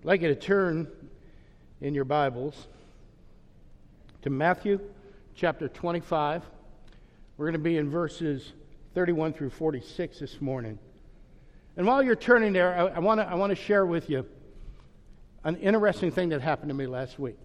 I'd 0.00 0.06
like 0.06 0.22
you 0.22 0.28
to 0.28 0.34
turn 0.34 0.88
in 1.82 1.92
your 1.92 2.06
Bibles 2.06 2.68
to 4.22 4.30
Matthew 4.30 4.80
chapter 5.34 5.68
25. 5.68 6.42
We're 7.36 7.44
going 7.44 7.52
to 7.52 7.58
be 7.58 7.76
in 7.76 7.90
verses 7.90 8.54
31 8.94 9.34
through 9.34 9.50
46 9.50 10.18
this 10.18 10.40
morning. 10.40 10.78
And 11.76 11.86
while 11.86 12.02
you're 12.02 12.16
turning 12.16 12.54
there, 12.54 12.74
I, 12.74 12.86
I 12.96 12.98
want 13.00 13.50
to 13.50 13.54
share 13.54 13.84
with 13.84 14.08
you 14.08 14.24
an 15.44 15.56
interesting 15.56 16.10
thing 16.10 16.30
that 16.30 16.40
happened 16.40 16.70
to 16.70 16.74
me 16.74 16.86
last 16.86 17.18
week. 17.18 17.36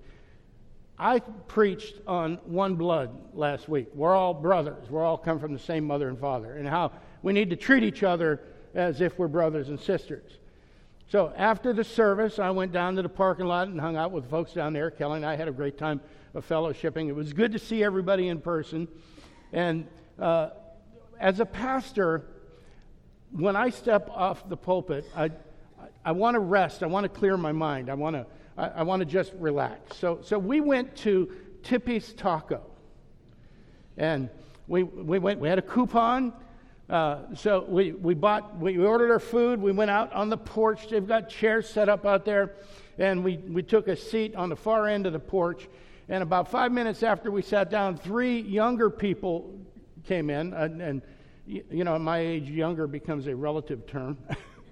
I 0.98 1.20
preached 1.20 1.96
on 2.08 2.36
one 2.46 2.76
blood 2.76 3.10
last 3.34 3.68
week. 3.68 3.90
We're 3.94 4.16
all 4.16 4.34
brothers. 4.34 4.90
We're 4.90 5.04
all 5.04 5.18
come 5.18 5.42
from 5.42 5.52
the 5.52 5.60
same 5.60 5.84
mother 5.84 6.08
and 6.08 6.18
father, 6.18 6.56
and 6.56 6.66
how 6.70 6.94
we 7.22 7.34
need 7.34 7.50
to 7.50 7.58
treat 7.58 7.84
each 7.84 8.04
other 8.04 8.40
as 8.74 9.02
if 9.02 9.20
we're 9.20 9.28
brothers 9.28 9.68
and 9.68 9.78
sisters. 9.78 10.38
So 11.08 11.32
after 11.38 11.72
the 11.72 11.84
service, 11.84 12.40
I 12.40 12.50
went 12.50 12.72
down 12.72 12.96
to 12.96 13.02
the 13.04 13.10
parking 13.10 13.46
lot 13.46 13.68
and 13.68 13.80
hung 13.80 13.96
out 13.96 14.12
with 14.12 14.30
folks 14.30 14.54
down 14.54 14.74
there. 14.74 14.90
Kelly 14.90 15.18
and 15.18 15.26
I 15.26 15.36
had 15.36 15.48
a 15.48 15.52
great 15.52 15.78
time 15.78 16.02
of 16.34 16.48
fellowshipping. 16.48 17.08
It 17.08 17.16
was 17.16 17.32
good 17.32 17.52
to 17.52 17.60
see 17.60 17.84
everybody 17.84 18.28
in 18.28 18.42
person. 18.42 18.88
And 19.54 19.88
uh, 20.20 20.50
as 21.20 21.40
a 21.40 21.46
pastor, 21.46 22.26
when 23.32 23.56
I 23.56 23.70
step 23.70 24.10
off 24.10 24.50
the 24.50 24.58
pulpit, 24.58 25.06
I, 25.16 25.30
I 26.04 26.12
want 26.12 26.36
to 26.36 26.40
rest. 26.40 26.82
I 26.82 26.88
want 26.88 27.04
to 27.04 27.10
clear 27.10 27.38
my 27.38 27.52
mind. 27.52 27.90
I 27.90 27.94
want 27.94 28.16
to, 28.16 28.26
I, 28.58 28.68
I 28.68 28.84
want 28.84 29.02
to 29.02 29.06
just 29.06 29.32
relax. 29.34 29.98
So, 29.98 30.20
so 30.24 30.40
we 30.40 30.60
went 30.60 30.96
to 30.98 31.32
Tippy's 31.62 32.14
Taco. 32.14 32.62
And 33.96 34.30
we, 34.68 34.82
we, 34.84 35.20
went, 35.20 35.40
we 35.40 35.48
had 35.48 35.60
a 35.60 35.64
coupon 35.64 36.34
uh, 36.90 37.34
so 37.36 37.66
we, 37.68 37.94
we 37.94 38.14
bought, 38.14 38.58
we 38.60 38.78
ordered 38.78 39.12
our 39.12 39.20
food. 39.20 39.60
We 39.60 39.72
went 39.72 39.90
out 39.90 40.14
on 40.14 40.30
the 40.30 40.38
porch. 40.38 40.88
They've 40.90 41.08
got 41.08 41.30
chairs 41.30 41.68
set 41.68 41.90
up 41.90 42.06
out 42.06 42.26
there. 42.26 42.54
And 42.98 43.24
we, 43.24 43.38
we 43.38 43.64
took 43.64 43.88
a 43.88 43.96
seat 43.96 44.36
on 44.36 44.50
the 44.50 44.56
far 44.56 44.88
end 44.88 45.08
of 45.08 45.14
the 45.14 45.20
porch. 45.20 45.68
And 46.08 46.22
about 46.22 46.52
five 46.52 46.72
minutes 46.72 47.02
after 47.02 47.32
we 47.32 47.42
sat 47.42 47.72
down, 47.72 47.98
three 47.98 48.40
younger 48.40 48.90
people 48.90 49.60
came 50.08 50.30
in. 50.30 50.54
And, 50.54 50.82
and 50.82 51.02
you 51.48 51.84
know, 51.84 51.98
my 51.98 52.20
age, 52.20 52.50
younger 52.50 52.86
becomes 52.86 53.26
a 53.28 53.36
relative 53.36 53.88
term. 53.88 54.18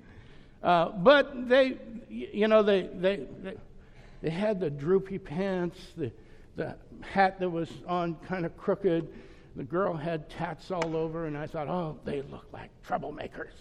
uh, 0.63 0.89
but 0.89 1.49
they, 1.49 1.77
you 2.09 2.47
know, 2.47 2.61
they, 2.61 2.83
they, 2.93 3.25
they, 3.41 3.55
they 4.21 4.29
had 4.29 4.59
the 4.59 4.69
droopy 4.69 5.17
pants, 5.17 5.79
the, 5.97 6.11
the 6.55 6.75
hat 7.01 7.39
that 7.39 7.49
was 7.49 7.69
on 7.87 8.15
kind 8.27 8.45
of 8.45 8.55
crooked 8.55 9.09
the 9.55 9.63
girl 9.63 9.93
had 9.93 10.29
tats 10.29 10.71
all 10.71 10.95
over, 10.95 11.25
and 11.27 11.37
I 11.37 11.47
thought, 11.47 11.67
oh, 11.67 11.97
they 12.05 12.21
look 12.23 12.45
like 12.51 12.69
troublemakers. 12.87 13.51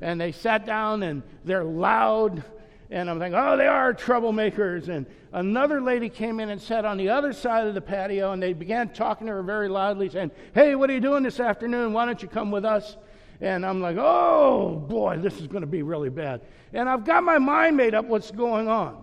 And 0.00 0.20
they 0.20 0.32
sat 0.32 0.66
down 0.66 1.02
and 1.04 1.22
they're 1.44 1.64
loud, 1.64 2.42
and 2.90 3.08
I'm 3.08 3.18
thinking, 3.18 3.38
oh, 3.38 3.56
they 3.56 3.68
are 3.68 3.94
troublemakers. 3.94 4.88
And 4.88 5.06
another 5.32 5.80
lady 5.80 6.08
came 6.08 6.40
in 6.40 6.50
and 6.50 6.60
sat 6.60 6.84
on 6.84 6.96
the 6.96 7.08
other 7.08 7.32
side 7.32 7.66
of 7.68 7.74
the 7.74 7.80
patio, 7.80 8.32
and 8.32 8.42
they 8.42 8.52
began 8.52 8.88
talking 8.88 9.28
to 9.28 9.32
her 9.34 9.42
very 9.42 9.68
loudly, 9.68 10.08
saying, 10.08 10.32
hey, 10.54 10.74
what 10.74 10.90
are 10.90 10.94
you 10.94 11.00
doing 11.00 11.22
this 11.22 11.38
afternoon? 11.38 11.92
Why 11.92 12.04
don't 12.04 12.20
you 12.20 12.28
come 12.28 12.50
with 12.50 12.64
us? 12.64 12.96
And 13.40 13.66
I'm 13.66 13.80
like, 13.80 13.96
oh 13.98 14.76
boy, 14.88 15.18
this 15.18 15.40
is 15.40 15.48
going 15.48 15.62
to 15.62 15.66
be 15.66 15.82
really 15.82 16.10
bad. 16.10 16.42
And 16.72 16.88
I've 16.88 17.04
got 17.04 17.24
my 17.24 17.38
mind 17.38 17.76
made 17.76 17.94
up 17.94 18.04
what's 18.04 18.30
going 18.30 18.68
on. 18.68 19.02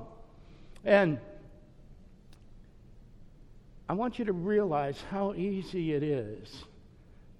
And 0.85 1.19
I 3.89 3.93
want 3.93 4.19
you 4.19 4.25
to 4.25 4.33
realize 4.33 5.03
how 5.09 5.33
easy 5.33 5.93
it 5.93 6.03
is 6.03 6.63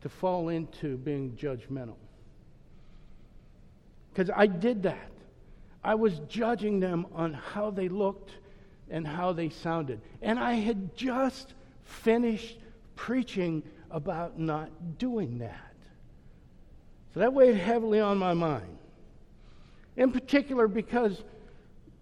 to 0.01 0.09
fall 0.09 0.49
into 0.49 0.97
being 0.97 1.37
judgmental. 1.39 1.97
Because 4.11 4.31
I 4.35 4.47
did 4.47 4.81
that. 4.83 5.11
I 5.83 5.93
was 5.93 6.19
judging 6.27 6.79
them 6.79 7.05
on 7.13 7.33
how 7.33 7.69
they 7.69 7.87
looked 7.87 8.31
and 8.89 9.05
how 9.05 9.31
they 9.31 9.49
sounded. 9.49 10.01
And 10.23 10.39
I 10.39 10.53
had 10.53 10.95
just 10.97 11.53
finished 11.83 12.57
preaching 12.95 13.61
about 13.91 14.39
not 14.39 14.97
doing 14.97 15.37
that. 15.37 15.75
So 17.13 17.19
that 17.19 17.31
weighed 17.31 17.57
heavily 17.57 17.99
on 17.99 18.17
my 18.17 18.33
mind. 18.33 18.77
In 19.95 20.11
particular, 20.11 20.67
because 20.67 21.21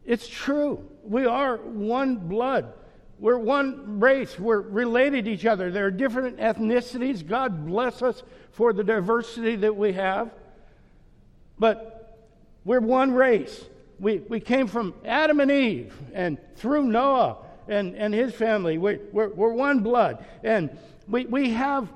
it's 0.06 0.28
true. 0.28 0.90
We 1.04 1.26
are 1.26 1.58
one 1.58 2.16
blood. 2.16 2.74
We're 3.20 3.38
one 3.38 4.00
race. 4.00 4.38
We're 4.38 4.62
related 4.62 5.26
to 5.26 5.32
each 5.32 5.46
other. 5.46 5.72
There 5.72 5.86
are 5.86 5.92
different 5.92 6.38
ethnicities. 6.38 7.26
God 7.26 7.66
bless 7.66 8.02
us 8.02 8.22
for 8.52 8.74
the 8.74 8.84
diversity 8.84 9.56
that 9.58 9.76
we 9.76 9.94
have. 9.94 10.32
But 11.58 12.28
we're 12.64 12.80
one 12.80 13.14
race. 13.14 13.66
We, 14.00 14.20
we 14.20 14.40
came 14.40 14.68
from 14.68 14.94
Adam 15.04 15.40
and 15.40 15.50
Eve 15.50 15.96
and 16.14 16.38
through 16.56 16.84
Noah 16.84 17.38
and, 17.68 17.96
and 17.96 18.14
his 18.14 18.34
family. 18.34 18.78
We, 18.78 19.00
we're, 19.12 19.30
we're 19.30 19.54
one 19.54 19.80
blood. 19.80 20.24
And 20.44 20.78
we, 21.08 21.26
we, 21.26 21.52
have, 21.52 21.90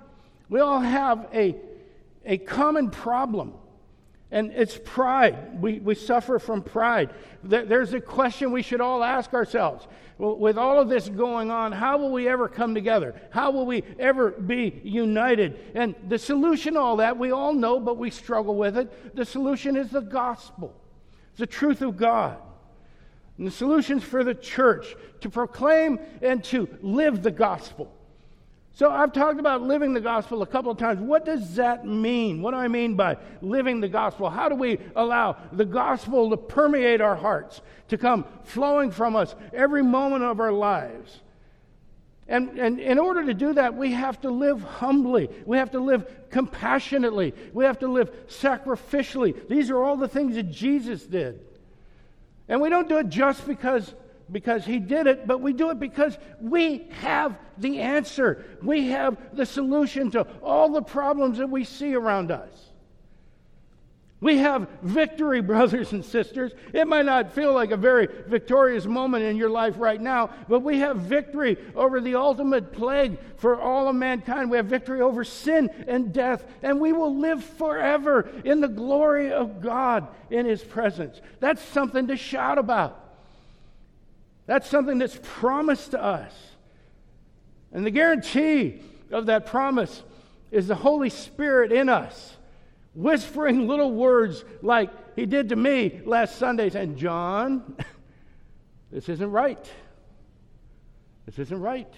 we 0.50 0.60
all 0.60 0.80
have 0.80 1.28
a, 1.34 1.56
a 2.26 2.40
common 2.40 2.90
problem. 2.90 3.54
And 4.32 4.52
it's 4.54 4.80
pride. 4.84 5.62
We, 5.62 5.80
we 5.80 5.94
suffer 5.94 6.40
from 6.40 6.64
pride. 6.64 7.14
There's 7.44 7.94
a 7.94 8.00
question 8.00 8.52
we 8.52 8.62
should 8.62 8.80
all 8.80 9.04
ask 9.04 9.34
ourselves. 9.34 9.88
with 10.18 10.58
all 10.58 10.80
of 10.80 10.88
this 10.88 11.10
going 11.10 11.52
on, 11.52 11.74
how 11.74 11.98
will 11.98 12.12
we 12.12 12.30
ever 12.30 12.48
come 12.48 12.74
together? 12.74 13.14
How 13.32 13.52
will 13.52 13.66
we 13.66 13.84
ever 14.00 14.32
be 14.32 14.80
united? 14.84 15.60
And 15.76 15.96
the 16.08 16.18
solution 16.18 16.76
to 16.76 16.80
all 16.80 16.98
that, 16.98 17.18
we 17.18 17.32
all 17.32 17.54
know, 17.54 17.80
but 17.80 17.98
we 17.98 18.10
struggle 18.10 18.56
with 18.56 18.78
it. 18.78 19.16
The 19.16 19.26
solution 19.26 19.76
is 19.76 19.90
the 19.90 20.02
gospel, 20.02 20.74
the 21.36 21.48
truth 21.48 21.82
of 21.82 21.98
God. 21.98 22.38
And 23.38 23.48
the 23.48 23.52
solutions 23.52 24.04
for 24.04 24.24
the 24.24 24.36
church 24.36 24.96
to 25.22 25.30
proclaim 25.30 26.00
and 26.22 26.42
to 26.46 26.70
live 26.82 27.22
the 27.22 27.32
gospel. 27.32 27.92
So 28.74 28.90
I've 28.90 29.12
talked 29.12 29.40
about 29.40 29.62
living 29.62 29.94
the 29.94 30.02
gospel 30.02 30.42
a 30.42 30.48
couple 30.48 30.72
of 30.72 30.78
times. 30.78 31.02
What 31.02 31.26
does 31.26 31.56
that 31.56 31.86
mean? 31.86 32.42
What 32.42 32.52
do 32.52 32.58
I 32.58 32.68
mean 32.68 32.96
by 32.96 33.18
living 33.42 33.82
the 33.82 33.90
gospel? 33.90 34.30
How 34.30 34.48
do 34.48 34.56
we 34.56 34.80
allow 34.96 35.38
the 35.52 35.66
gospel 35.66 36.30
to 36.30 36.38
permeate 36.38 37.02
our 37.02 37.16
hearts, 37.16 37.62
to 37.90 37.98
come 37.98 38.26
flowing 38.44 38.92
from 38.92 39.16
us 39.16 39.36
every 39.54 39.84
moment 39.84 40.24
of 40.24 40.40
our 40.40 40.54
lives? 40.54 41.20
And, 42.28 42.58
and 42.58 42.80
in 42.80 42.98
order 42.98 43.26
to 43.26 43.34
do 43.34 43.54
that, 43.56 43.76
we 43.76 43.92
have 43.92 44.22
to 44.22 44.32
live 44.32 44.62
humbly. 44.62 45.30
We 45.46 45.58
have 45.58 45.72
to 45.72 45.82
live 45.82 46.30
compassionately. 46.30 47.34
We 47.52 47.66
have 47.66 47.80
to 47.80 47.90
live 47.90 48.10
sacrificially. 48.28 49.50
These 49.50 49.70
are 49.70 49.84
all 49.84 49.98
the 49.98 50.08
things 50.08 50.36
that 50.36 50.50
Jesus 50.50 51.04
did. 51.04 51.42
And 52.48 52.62
we 52.62 52.70
don't 52.70 52.88
do 52.88 53.00
it 53.00 53.10
just 53.10 53.46
because 53.46 53.94
because 54.32 54.66
he 54.66 54.80
did 54.80 55.08
it, 55.08 55.28
but 55.28 55.42
we 55.42 55.54
do 55.54 55.70
it 55.72 55.80
because 55.80 56.18
we 56.40 56.88
have 57.02 57.38
the 57.58 57.80
answer. 57.80 58.46
We 58.62 58.90
have 58.90 59.18
the 59.34 59.46
solution 59.46 60.12
to 60.12 60.26
all 60.42 60.70
the 60.70 60.82
problems 60.82 61.38
that 61.40 61.50
we 61.50 61.64
see 61.64 61.94
around 61.96 62.32
us. 62.32 62.72
We 64.22 64.38
have 64.38 64.68
victory, 64.84 65.42
brothers 65.42 65.92
and 65.92 66.06
sisters. 66.06 66.54
It 66.74 66.88
might 66.88 67.06
not 67.06 67.34
feel 67.34 67.54
like 67.54 67.72
a 67.72 67.78
very 67.78 68.08
victorious 68.28 68.86
moment 68.86 69.26
in 69.26 69.36
your 69.36 69.50
life 69.50 69.76
right 69.78 70.00
now, 70.00 70.30
but 70.48 70.60
we 70.60 70.78
have 70.80 70.98
victory 70.98 71.58
over 71.76 72.00
the 72.00 72.16
ultimate 72.16 72.72
plague 72.72 73.18
for 73.38 73.60
all 73.60 73.88
of 73.88 73.96
mankind. 73.96 74.52
We 74.52 74.58
have 74.58 74.68
victory 74.68 75.02
over 75.02 75.24
sin 75.24 75.70
and 75.88 76.14
death, 76.14 76.46
and 76.62 76.80
we 76.80 76.94
will 76.94 77.18
live 77.18 77.44
forever 77.44 78.30
in 78.46 78.62
the 78.62 78.68
glory 78.68 79.32
of 79.32 79.60
God 79.60 80.08
in 80.30 80.46
His 80.46 80.64
presence. 80.64 81.20
That's 81.40 81.62
something 81.62 82.08
to 82.08 82.16
shout 82.16 82.60
about. 82.60 83.11
That's 84.46 84.70
something 84.70 84.98
that's 84.98 85.20
promised 85.22 85.92
to 85.92 86.04
us. 86.04 86.34
And 87.72 87.86
the 87.86 87.92
guarantee 87.92 88.82
of 89.12 89.28
that 89.28 89.46
promise 89.46 90.04
is 90.52 90.68
the 90.68 90.76
Holy 90.76 91.10
Spirit 91.10 91.72
in 91.72 91.90
us, 91.90 92.36
whispering 92.94 93.68
little 93.68 93.94
words 93.94 94.44
like 94.62 94.90
He 95.16 95.26
did 95.26 95.50
to 95.50 95.56
me 95.56 96.02
last 96.06 96.38
Sunday, 96.38 96.70
saying, 96.70 96.98
John, 96.98 97.78
this 98.92 99.08
isn't 99.08 99.32
right. 99.32 99.72
This 101.26 101.40
isn't 101.40 101.62
right. 101.62 101.92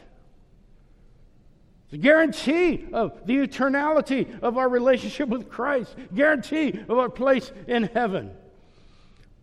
A 1.92 1.98
guarantee 1.98 2.88
of 2.92 3.28
the 3.28 3.38
eternality 3.38 4.42
of 4.42 4.57
our 4.57 4.68
relationship 4.68 5.30
with 5.30 5.48
Christ, 5.48 5.95
guarantee 6.13 6.80
of 6.90 6.98
our 6.98 7.10
place 7.10 7.51
in 7.68 7.84
heaven. 7.84 8.31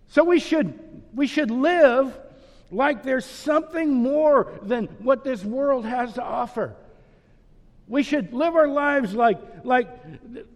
So 0.08 0.24
we 0.24 0.40
should, 0.40 0.76
we 1.14 1.28
should 1.28 1.52
live 1.52 2.18
like 2.70 3.02
there's 3.02 3.24
something 3.24 3.92
more 3.92 4.52
than 4.62 4.86
what 5.00 5.24
this 5.24 5.44
world 5.44 5.84
has 5.84 6.14
to 6.14 6.22
offer. 6.22 6.76
We 7.88 8.04
should 8.04 8.32
live 8.32 8.54
our 8.54 8.68
lives 8.68 9.14
like, 9.14 9.64
like 9.64 9.88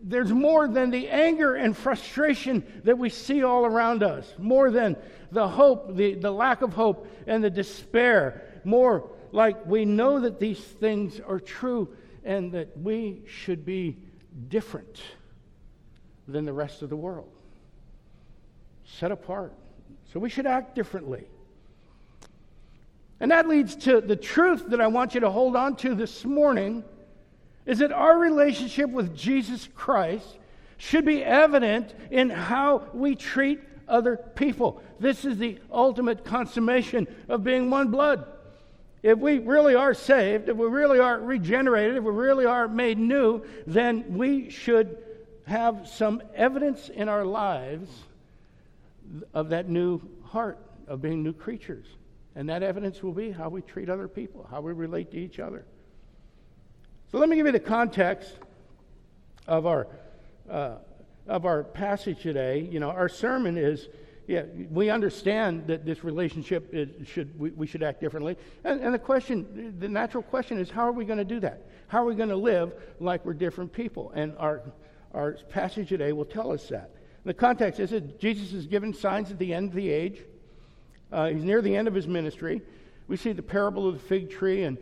there's 0.03 0.31
more 0.31 0.69
than 0.69 0.91
the 0.91 1.09
anger 1.09 1.57
and 1.57 1.77
frustration 1.77 2.65
that 2.85 2.97
we 2.97 3.09
see 3.11 3.43
all 3.43 3.67
around 3.67 4.05
us, 4.05 4.33
more 4.39 4.71
than 4.71 4.97
the 5.33 5.49
hope, 5.49 5.97
the, 5.97 6.15
the 6.15 6.31
lack 6.31 6.63
of 6.63 6.73
hope, 6.75 7.09
and 7.27 7.43
the 7.43 7.51
despair, 7.51 8.61
more 8.63 9.11
like 9.33 9.67
we 9.67 9.85
know 9.85 10.21
that 10.21 10.39
these 10.39 10.61
things 10.61 11.19
are 11.19 11.41
true 11.41 11.89
and 12.25 12.53
that 12.53 12.79
we 12.79 13.23
should 13.27 13.65
be 13.67 13.97
different 14.49 15.03
than 16.29 16.45
the 16.45 16.53
rest 16.53 16.83
of 16.83 16.89
the 16.89 16.97
world. 16.97 17.31
Set 18.85 19.11
apart, 19.11 19.53
So 20.13 20.21
we 20.21 20.31
should 20.31 20.47
act 20.47 20.77
differently. 20.77 21.27
And 23.21 23.31
that 23.31 23.49
leads 23.49 23.77
to 23.77 24.01
the 24.01 24.17
truth 24.17 24.69
that 24.69 24.81
I 24.81 24.87
want 24.87 25.15
you 25.15 25.21
to 25.21 25.31
hold 25.31 25.57
on 25.57 25.77
to 25.77 25.95
this 25.95 26.25
morning 26.25 26.85
is 27.65 27.79
that 27.79 27.93
our 27.93 28.19
relationship 28.19 28.91
with 28.91 29.17
Jesus 29.17 29.69
Christ 29.75 30.27
should 30.77 31.05
be 31.05 31.25
evident 31.25 31.95
in 32.11 32.29
how 32.31 32.89
we 32.93 33.15
treat 33.15 33.61
other 33.89 34.17
people. 34.17 34.83
This 35.01 35.25
is 35.25 35.39
the 35.39 35.59
ultimate 35.71 36.25
consummation 36.25 37.07
of 37.29 37.45
being 37.45 37.71
one 37.71 37.91
blood. 37.91 38.27
If 39.03 39.19
we 39.19 39.39
really 39.39 39.75
are 39.75 39.95
saved, 39.95 40.49
if 40.49 40.57
we 40.57 40.67
really 40.67 40.99
are 40.99 41.19
regenerated, 41.21 41.97
if 41.97 42.05
we 42.05 42.11
really 42.11 42.47
are 42.47 42.67
made 42.67 42.99
new, 42.99 43.43
then 43.67 44.17
we 44.17 44.51
should 44.51 44.99
have 45.47 45.87
some 45.87 46.23
evidence 46.35 46.89
in 46.89 47.09
our 47.09 47.25
lives 47.25 47.91
of 49.35 49.51
that 49.51 49.69
new 49.69 50.01
heart, 50.25 50.59
of 50.89 51.03
being 51.03 51.23
new 51.23 51.35
creatures. 51.35 51.87
And 52.37 52.49
that 52.49 52.63
evidence 52.63 53.03
will 53.03 53.13
be 53.13 53.31
how 53.31 53.49
we 53.49 53.63
treat 53.63 53.89
other 53.89 54.09
people, 54.09 54.47
how 54.51 54.61
we 54.61 54.73
relate 54.73 55.11
to 55.13 55.19
each 55.19 55.39
other. 55.39 55.65
So 57.13 57.19
let 57.19 57.29
me 57.29 57.37
give 57.37 57.47
you 57.47 57.53
the 57.53 57.61
context 57.61 58.33
of 59.47 59.67
our, 59.67 59.87
uh, 60.51 60.77
of 61.29 61.47
our 61.47 61.63
passage 61.63 62.23
today. 62.23 62.69
You 62.71 62.81
know, 62.81 62.91
our 62.91 63.09
sermon 63.09 63.57
is, 63.57 63.89
yeah, 64.27 64.43
we 64.71 64.91
understand 64.91 65.69
that 65.69 65.85
this 65.85 66.03
relationship 66.03 66.71
is, 66.73 67.07
should, 67.07 67.39
we, 67.39 67.51
we, 67.51 67.67
should 67.69 67.85
act 67.85 68.01
differently. 68.01 68.37
And, 68.65 68.81
and 68.81 68.93
the 68.93 68.99
question, 68.99 69.77
the 69.79 69.89
natural 69.89 70.25
question 70.25 70.59
is, 70.59 70.71
how 70.71 70.89
are 70.89 70.93
we 70.93 71.05
going 71.05 71.19
to 71.19 71.25
do 71.25 71.39
that? 71.41 71.69
How 71.87 72.03
are 72.03 72.07
we 72.07 72.17
going 72.17 72.31
to 72.31 72.37
live 72.37 72.75
like 72.99 73.25
we're 73.25 73.35
different 73.35 73.73
people? 73.73 74.11
And 74.17 74.35
our, 74.39 74.63
our 75.13 75.35
passage 75.51 75.91
today 75.91 76.13
will 76.13 76.25
tell 76.25 76.51
us 76.51 76.69
that. 76.69 76.91
The 77.25 77.35
context 77.35 77.79
is 77.79 77.91
that 77.91 78.19
Jesus 78.19 78.53
is 78.53 78.67
giving 78.67 78.93
signs 78.93 79.31
at 79.31 79.39
the 79.39 79.55
end 79.55 79.69
of 79.69 79.75
the 79.75 79.91
age. 79.91 80.23
Uh, 81.15 81.29
he's 81.29 81.45
near 81.45 81.63
the 81.63 81.77
end 81.77 81.87
of 81.87 81.95
his 81.95 82.09
ministry. 82.09 82.61
We 83.07 83.17
see 83.17 83.31
the 83.31 83.43
parable 83.43 83.87
of 83.87 83.95
the 83.95 84.01
fig 84.01 84.31
tree, 84.31 84.65
and 84.65 84.77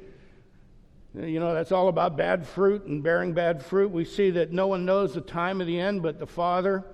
you 1.14 1.38
know 1.38 1.52
that's 1.52 1.72
all 1.72 1.88
about 1.88 2.16
bad 2.16 2.46
fruit 2.46 2.86
and 2.86 3.02
bearing 3.02 3.34
bad 3.34 3.62
fruit. 3.62 3.90
We 3.90 4.06
see 4.06 4.30
that 4.30 4.50
no 4.50 4.66
one 4.66 4.86
knows 4.86 5.12
the 5.12 5.20
time 5.20 5.60
of 5.60 5.66
the 5.66 5.78
end 5.78 6.02
but 6.02 6.18
the 6.18 6.26
Father, 6.26 6.86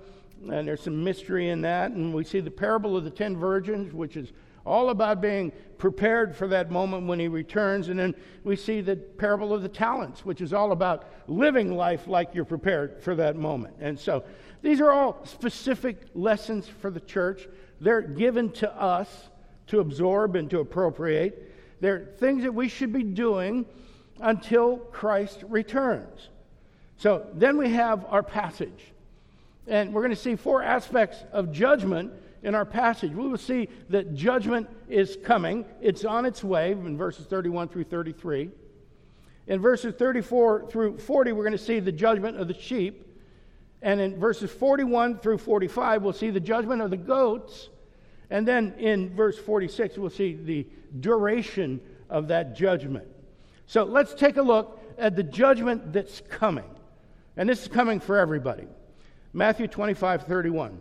and 0.51 0.67
there's 0.67 0.81
some 0.81 1.05
mystery 1.05 1.47
in 1.49 1.61
that. 1.61 1.91
And 1.91 2.13
we 2.13 2.25
see 2.25 2.41
the 2.41 2.51
parable 2.51 2.97
of 2.97 3.05
the 3.05 3.09
ten 3.09 3.37
virgins, 3.37 3.93
which 3.93 4.17
is 4.17 4.33
all 4.65 4.89
about 4.89 5.21
being 5.21 5.53
prepared 5.77 6.35
for 6.35 6.47
that 6.49 6.69
moment 6.69 7.07
when 7.07 7.17
he 7.17 7.29
returns. 7.29 7.87
And 7.87 7.97
then 7.97 8.15
we 8.43 8.57
see 8.57 8.81
the 8.81 8.97
parable 8.97 9.53
of 9.53 9.61
the 9.61 9.69
talents, 9.69 10.25
which 10.25 10.41
is 10.41 10.51
all 10.51 10.73
about 10.73 11.05
living 11.27 11.77
life 11.77 12.07
like 12.07 12.35
you're 12.35 12.43
prepared 12.43 13.01
for 13.01 13.15
that 13.15 13.37
moment. 13.37 13.75
And 13.79 13.97
so 13.97 14.25
these 14.61 14.81
are 14.81 14.91
all 14.91 15.25
specific 15.25 16.07
lessons 16.13 16.67
for 16.67 16.91
the 16.91 16.99
church. 16.99 17.47
They're 17.79 18.01
given 18.01 18.51
to 18.53 18.69
us 18.69 19.28
to 19.69 19.79
absorb 19.79 20.35
and 20.35 20.49
to 20.49 20.59
appropriate. 20.59 21.51
They're 21.79 22.05
things 22.17 22.43
that 22.43 22.53
we 22.53 22.67
should 22.67 22.91
be 22.91 23.03
doing 23.03 23.65
until 24.19 24.77
Christ 24.77 25.43
returns. 25.47 26.29
So 26.97 27.25
then 27.33 27.57
we 27.57 27.69
have 27.71 28.05
our 28.09 28.23
passage. 28.23 28.91
And 29.67 29.93
we're 29.93 30.01
going 30.01 30.15
to 30.15 30.21
see 30.21 30.35
four 30.35 30.61
aspects 30.61 31.23
of 31.31 31.51
judgment 31.51 32.11
in 32.43 32.55
our 32.55 32.65
passage. 32.65 33.13
We 33.13 33.27
will 33.27 33.37
see 33.37 33.69
that 33.89 34.15
judgment 34.15 34.69
is 34.89 35.17
coming, 35.23 35.65
it's 35.81 36.05
on 36.05 36.25
its 36.25 36.43
way 36.43 36.71
in 36.71 36.97
verses 36.97 37.25
31 37.27 37.69
through 37.69 37.85
33. 37.85 38.49
In 39.47 39.61
verses 39.61 39.95
34 39.95 40.67
through 40.69 40.97
40, 40.97 41.31
we're 41.31 41.43
going 41.43 41.57
to 41.57 41.57
see 41.57 41.79
the 41.79 41.91
judgment 41.91 42.37
of 42.37 42.47
the 42.47 42.53
sheep. 42.53 43.05
And 43.81 44.01
in 44.01 44.19
verses 44.19 44.51
41 44.51 45.19
through 45.19 45.37
45, 45.37 46.03
we'll 46.03 46.13
see 46.13 46.29
the 46.29 46.39
judgment 46.39 46.81
of 46.81 46.89
the 46.89 46.97
goats. 46.97 47.69
And 48.29 48.47
then 48.47 48.73
in 48.77 49.15
verse 49.15 49.37
46, 49.37 49.97
we'll 49.97 50.09
see 50.09 50.33
the 50.33 50.67
duration 50.99 51.81
of 52.09 52.27
that 52.27 52.55
judgment. 52.55 53.07
So 53.65 53.83
let's 53.83 54.13
take 54.13 54.37
a 54.37 54.41
look 54.41 54.79
at 54.97 55.15
the 55.15 55.23
judgment 55.23 55.93
that's 55.93 56.21
coming. 56.29 56.69
And 57.37 57.49
this 57.49 57.63
is 57.63 57.67
coming 57.67 57.99
for 57.99 58.17
everybody. 58.17 58.67
Matthew 59.33 59.67
25, 59.67 60.23
31. 60.23 60.79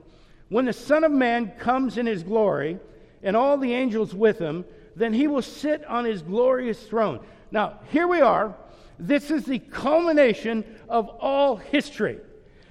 When 0.48 0.64
the 0.64 0.72
Son 0.72 1.04
of 1.04 1.12
Man 1.12 1.52
comes 1.58 1.98
in 1.98 2.06
his 2.06 2.22
glory, 2.22 2.78
and 3.22 3.36
all 3.36 3.56
the 3.58 3.72
angels 3.72 4.14
with 4.14 4.38
him, 4.38 4.64
then 4.96 5.12
he 5.12 5.26
will 5.26 5.42
sit 5.42 5.84
on 5.86 6.04
his 6.04 6.22
glorious 6.22 6.82
throne. 6.82 7.20
Now, 7.50 7.80
here 7.90 8.06
we 8.06 8.20
are. 8.20 8.54
This 8.98 9.30
is 9.30 9.44
the 9.44 9.58
culmination 9.58 10.64
of 10.88 11.08
all 11.08 11.56
history. 11.56 12.18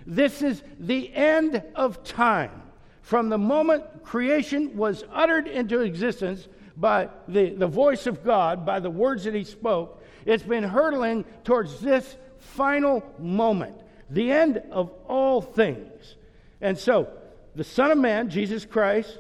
This 0.06 0.42
is 0.42 0.62
the 0.80 1.14
end 1.14 1.64
of 1.76 2.04
time. 2.04 2.64
From 3.08 3.30
the 3.30 3.38
moment 3.38 4.04
creation 4.04 4.76
was 4.76 5.06
uttered 5.14 5.48
into 5.48 5.80
existence 5.80 6.50
by 6.76 7.08
the, 7.30 7.52
the 7.52 7.66
voice 7.66 8.06
of 8.06 8.22
God, 8.22 8.66
by 8.66 8.82
the 8.82 8.90
words 8.90 9.24
that 9.24 9.34
He 9.34 9.46
spoke, 9.46 10.04
it's 10.26 10.44
been 10.44 10.66
hurtling 10.66 11.24
towards 11.46 11.80
this 11.80 12.18
final 12.38 13.02
moment, 13.18 13.78
the 14.10 14.30
end 14.30 14.62
of 14.72 14.92
all 15.08 15.40
things. 15.40 16.18
And 16.60 16.78
so, 16.78 17.08
the 17.56 17.64
Son 17.64 17.92
of 17.92 17.98
Man, 17.98 18.30
Jesus 18.30 18.66
Christ, 18.66 19.20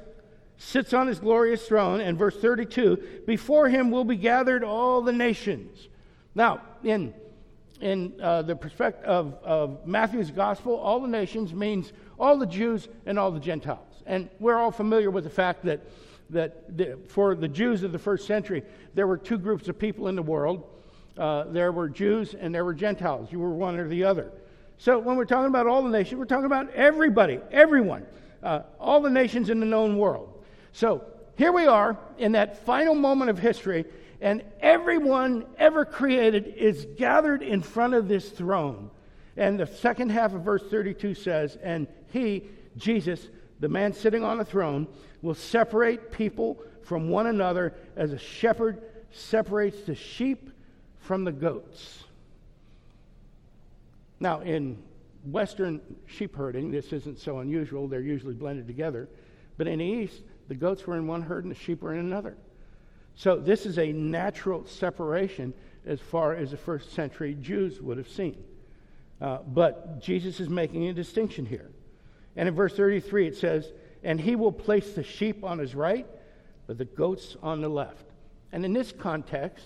sits 0.57 0.93
on 0.93 1.07
his 1.07 1.19
glorious 1.19 1.65
throne, 1.65 2.01
and 2.01 2.17
verse 2.17 2.35
32 2.35 3.21
before 3.25 3.69
him 3.69 3.89
will 3.89 4.03
be 4.03 4.17
gathered 4.17 4.65
all 4.65 5.01
the 5.01 5.13
nations. 5.13 5.87
Now, 6.35 6.61
in 6.83 7.13
in 7.81 8.13
uh, 8.21 8.41
the 8.41 8.55
perspective 8.55 9.05
of, 9.05 9.35
of 9.43 9.85
Matthew's 9.85 10.31
gospel, 10.31 10.75
all 10.75 10.99
the 10.99 11.07
nations 11.07 11.53
means 11.53 11.93
all 12.19 12.37
the 12.37 12.45
Jews 12.45 12.87
and 13.05 13.19
all 13.19 13.31
the 13.31 13.39
Gentiles. 13.39 14.03
And 14.05 14.29
we're 14.39 14.57
all 14.57 14.71
familiar 14.71 15.11
with 15.11 15.23
the 15.23 15.29
fact 15.29 15.65
that, 15.65 15.81
that 16.29 16.77
the, 16.77 16.97
for 17.07 17.35
the 17.35 17.47
Jews 17.47 17.83
of 17.83 17.91
the 17.91 17.99
first 17.99 18.25
century, 18.25 18.63
there 18.95 19.07
were 19.07 19.17
two 19.17 19.37
groups 19.37 19.67
of 19.67 19.77
people 19.77 20.07
in 20.07 20.15
the 20.15 20.23
world. 20.23 20.63
Uh, 21.17 21.43
there 21.45 21.71
were 21.71 21.89
Jews 21.89 22.33
and 22.33 22.53
there 22.53 22.65
were 22.65 22.73
Gentiles. 22.73 23.31
You 23.31 23.39
were 23.39 23.53
one 23.53 23.77
or 23.79 23.87
the 23.87 24.03
other. 24.03 24.31
So 24.77 24.99
when 24.99 25.17
we're 25.17 25.25
talking 25.25 25.47
about 25.47 25.67
all 25.67 25.81
the 25.81 25.89
nations, 25.89 26.19
we're 26.19 26.25
talking 26.25 26.45
about 26.45 26.71
everybody, 26.73 27.39
everyone, 27.51 28.05
uh, 28.43 28.61
all 28.79 29.01
the 29.01 29.09
nations 29.09 29.49
in 29.49 29.59
the 29.59 29.65
known 29.65 29.97
world. 29.97 30.43
So 30.71 31.03
here 31.37 31.51
we 31.51 31.65
are 31.65 31.97
in 32.17 32.33
that 32.33 32.65
final 32.65 32.93
moment 32.95 33.29
of 33.29 33.39
history, 33.39 33.85
and 34.21 34.43
everyone 34.59 35.45
ever 35.57 35.85
created 35.85 36.47
is 36.57 36.87
gathered 36.97 37.43
in 37.43 37.61
front 37.61 37.93
of 37.93 38.07
this 38.07 38.29
throne. 38.29 38.89
And 39.35 39.59
the 39.59 39.67
second 39.67 40.09
half 40.09 40.33
of 40.33 40.41
verse 40.41 40.63
32 40.63 41.13
says, 41.13 41.57
And 41.61 41.87
he, 42.11 42.43
Jesus, 42.77 43.27
the 43.59 43.69
man 43.69 43.93
sitting 43.93 44.23
on 44.23 44.37
the 44.39 44.45
throne, 44.45 44.87
will 45.21 45.35
separate 45.35 46.11
people 46.11 46.57
from 46.81 47.09
one 47.09 47.27
another 47.27 47.75
as 47.95 48.11
a 48.11 48.17
shepherd 48.17 48.81
separates 49.11 49.81
the 49.81 49.95
sheep 49.95 50.49
from 50.99 51.23
the 51.23 51.31
goats. 51.31 52.03
Now, 54.19 54.41
in 54.41 54.81
Western 55.25 55.81
sheep 56.07 56.35
herding, 56.35 56.71
this 56.71 56.91
isn't 56.91 57.19
so 57.19 57.39
unusual. 57.39 57.87
They're 57.87 58.01
usually 58.01 58.33
blended 58.33 58.65
together. 58.67 59.07
But 59.57 59.67
in 59.67 59.79
the 59.79 59.85
East, 59.85 60.21
the 60.47 60.55
goats 60.55 60.87
were 60.87 60.95
in 60.95 61.07
one 61.07 61.21
herd 61.21 61.43
and 61.43 61.53
the 61.53 61.59
sheep 61.59 61.81
were 61.81 61.93
in 61.93 61.99
another. 61.99 62.35
So 63.17 63.35
this 63.39 63.65
is 63.65 63.79
a 63.79 63.91
natural 63.91 64.67
separation 64.67 65.51
as 65.87 65.99
far 65.99 66.35
as 66.35 66.51
the 66.51 66.57
first 66.57 66.93
century 66.93 67.35
Jews 67.41 67.81
would 67.81 67.97
have 67.97 68.07
seen. 68.07 68.43
Uh, 69.19 69.39
but 69.39 69.99
Jesus 69.99 70.39
is 70.39 70.49
making 70.49 70.87
a 70.87 70.93
distinction 70.93 71.43
here. 71.43 71.71
And 72.35 72.47
in 72.47 72.53
verse 72.53 72.75
33, 72.75 73.27
it 73.27 73.35
says, 73.35 73.73
And 74.03 74.21
he 74.21 74.35
will 74.35 74.51
place 74.51 74.93
the 74.93 75.01
sheep 75.01 75.43
on 75.43 75.57
his 75.57 75.73
right, 75.73 76.05
but 76.67 76.77
the 76.77 76.85
goats 76.85 77.35
on 77.41 77.59
the 77.59 77.69
left. 77.69 78.05
And 78.51 78.63
in 78.63 78.71
this 78.71 78.91
context, 78.91 79.65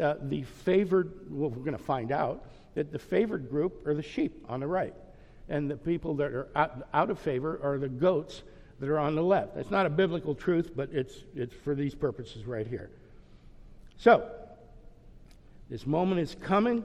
uh, 0.00 0.14
the 0.20 0.42
favored, 0.42 1.12
well, 1.30 1.50
we're 1.50 1.64
going 1.64 1.78
to 1.78 1.82
find 1.82 2.10
out 2.10 2.44
that 2.74 2.90
the 2.90 2.98
favored 2.98 3.48
group 3.48 3.86
are 3.86 3.94
the 3.94 4.02
sheep 4.02 4.44
on 4.48 4.58
the 4.58 4.66
right. 4.66 4.94
And 5.48 5.70
the 5.70 5.76
people 5.76 6.16
that 6.16 6.32
are 6.32 6.48
out, 6.56 6.88
out 6.92 7.10
of 7.10 7.20
favor 7.20 7.60
are 7.62 7.78
the 7.78 7.88
goats 7.88 8.42
that 8.80 8.88
are 8.88 8.98
on 8.98 9.14
the 9.14 9.22
left. 9.22 9.54
That's 9.54 9.70
not 9.70 9.86
a 9.86 9.90
biblical 9.90 10.34
truth, 10.34 10.72
but 10.74 10.90
it's, 10.92 11.14
it's 11.34 11.54
for 11.54 11.74
these 11.74 11.94
purposes 11.94 12.44
right 12.44 12.66
here. 12.66 12.90
So, 13.96 14.28
this 15.70 15.86
moment 15.86 16.20
is 16.20 16.36
coming. 16.42 16.84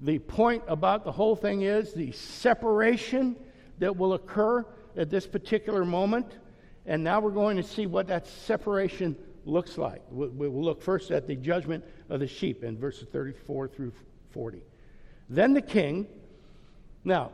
The 0.00 0.18
point 0.18 0.62
about 0.66 1.04
the 1.04 1.12
whole 1.12 1.36
thing 1.36 1.62
is 1.62 1.92
the 1.92 2.12
separation 2.12 3.36
that 3.78 3.96
will 3.96 4.14
occur 4.14 4.64
at 4.96 5.10
this 5.10 5.26
particular 5.26 5.84
moment. 5.84 6.26
And 6.86 7.02
now 7.02 7.20
we're 7.20 7.30
going 7.30 7.56
to 7.56 7.62
see 7.62 7.86
what 7.86 8.06
that 8.08 8.26
separation 8.26 9.16
looks 9.46 9.78
like. 9.78 10.02
We'll 10.10 10.52
look 10.52 10.82
first 10.82 11.10
at 11.10 11.26
the 11.26 11.36
judgment 11.36 11.84
of 12.08 12.20
the 12.20 12.26
sheep 12.26 12.64
in 12.64 12.78
verses 12.78 13.08
34 13.10 13.68
through 13.68 13.92
40. 14.32 14.62
Then 15.28 15.54
the 15.54 15.62
king, 15.62 16.06
now, 17.04 17.32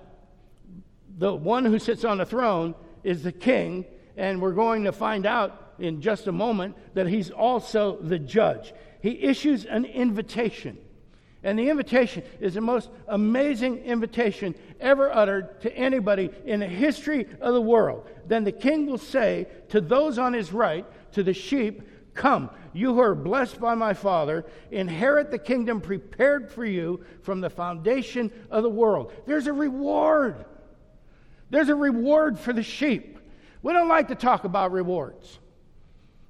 the 1.19 1.35
one 1.35 1.65
who 1.65 1.79
sits 1.79 2.05
on 2.05 2.19
the 2.19 2.27
throne 2.27 2.75
is 3.05 3.23
the 3.23 3.33
king, 3.33 3.85
and 4.17 4.41
we're 4.41 4.53
going 4.53 4.85
to 4.85 4.93
find 4.93 5.27
out 5.27 5.75
in 5.79 6.01
just 6.01 6.27
a 6.27 6.33
moment 6.33 6.77
that 6.95 7.07
he's 7.07 7.31
also 7.31 7.97
the 8.01 8.19
judge. 8.19 8.73
He 9.01 9.23
issues 9.23 9.65
an 9.65 9.85
invitation. 9.85 10.79
And 11.43 11.59
the 11.59 11.71
invitation 11.71 12.23
is 12.39 12.55
the 12.55 12.61
most 12.61 12.91
amazing 13.09 13.79
invitation 13.79 14.55
ever 14.79 15.11
uttered 15.15 15.61
to 15.63 15.75
anybody 15.75 16.31
in 16.45 16.61
the 16.61 16.67
history 16.67 17.27
of 17.41 17.55
the 17.55 17.61
world. 17.63 18.07
Then 18.27 18.45
the 18.45 18.53
king 18.53 18.87
will 18.87 18.99
say 18.99 19.47
to 19.71 19.81
those 19.81 20.19
on 20.19 20.35
his 20.35 20.53
right, 20.53 20.85
to 21.13 21.23
the 21.23 21.33
sheep, 21.33 21.83
Come, 22.13 22.51
you 22.75 22.93
who 22.93 23.01
are 23.01 23.15
blessed 23.15 23.61
by 23.61 23.75
my 23.75 23.95
Father, 23.95 24.45
inherit 24.71 25.31
the 25.31 25.39
kingdom 25.39 25.81
prepared 25.81 26.51
for 26.51 26.65
you 26.65 27.03
from 27.23 27.41
the 27.41 27.49
foundation 27.49 28.31
of 28.51 28.63
the 28.63 28.71
world. 28.71 29.13
There's 29.27 29.47
a 29.47 29.53
reward. 29.53 30.45
There's 31.51 31.69
a 31.69 31.75
reward 31.75 32.39
for 32.39 32.53
the 32.53 32.63
sheep. 32.63 33.19
We 33.63 33.73
don't 33.73 33.89
like 33.89 34.09
to 34.09 34.15
talk 34.15 34.45
about 34.45 34.73
rewards. 34.73 35.39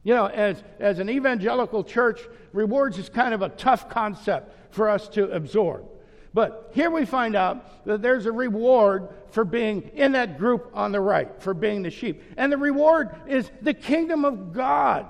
You 0.03 0.15
know, 0.15 0.27
as, 0.27 0.62
as 0.79 0.99
an 0.99 1.11
evangelical 1.11 1.85
church, 1.85 2.21
rewards 2.53 2.99
is 2.99 3.09
kind 3.09 3.35
of 3.35 3.43
a 3.43 3.50
tough 3.50 3.89
concept 3.91 4.75
for 4.75 4.89
us 4.89 5.09
to 5.11 5.31
absorb. 5.31 5.85
But 6.33 6.71
here 6.75 6.91
we 6.91 7.05
find 7.05 7.35
out 7.35 7.85
that 7.87 8.03
there's 8.03 8.27
a 8.27 8.33
reward 8.33 9.09
for 9.31 9.45
being 9.45 9.91
in 9.95 10.12
that 10.12 10.39
group 10.39 10.71
on 10.75 10.93
the 10.93 11.00
right, 11.00 11.41
for 11.43 11.55
being 11.55 11.83
the 11.83 11.91
sheep. 11.91 12.23
And 12.37 12.53
the 12.53 12.57
reward 12.57 13.11
is 13.27 13.50
the 13.62 13.75
kingdom 13.75 14.25
of 14.25 14.53
God. 14.53 15.07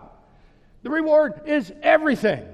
The 0.83 0.91
reward 0.91 1.43
is 1.47 1.73
everything. 1.83 2.47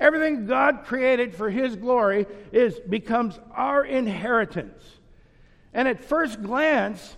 Everything 0.00 0.46
God 0.46 0.84
created 0.84 1.34
for 1.34 1.48
his 1.48 1.76
glory 1.76 2.26
is 2.52 2.78
becomes 2.80 3.38
our 3.54 3.84
inheritance. 3.84 4.82
And 5.74 5.86
at 5.88 6.02
first 6.02 6.42
glance, 6.42 7.16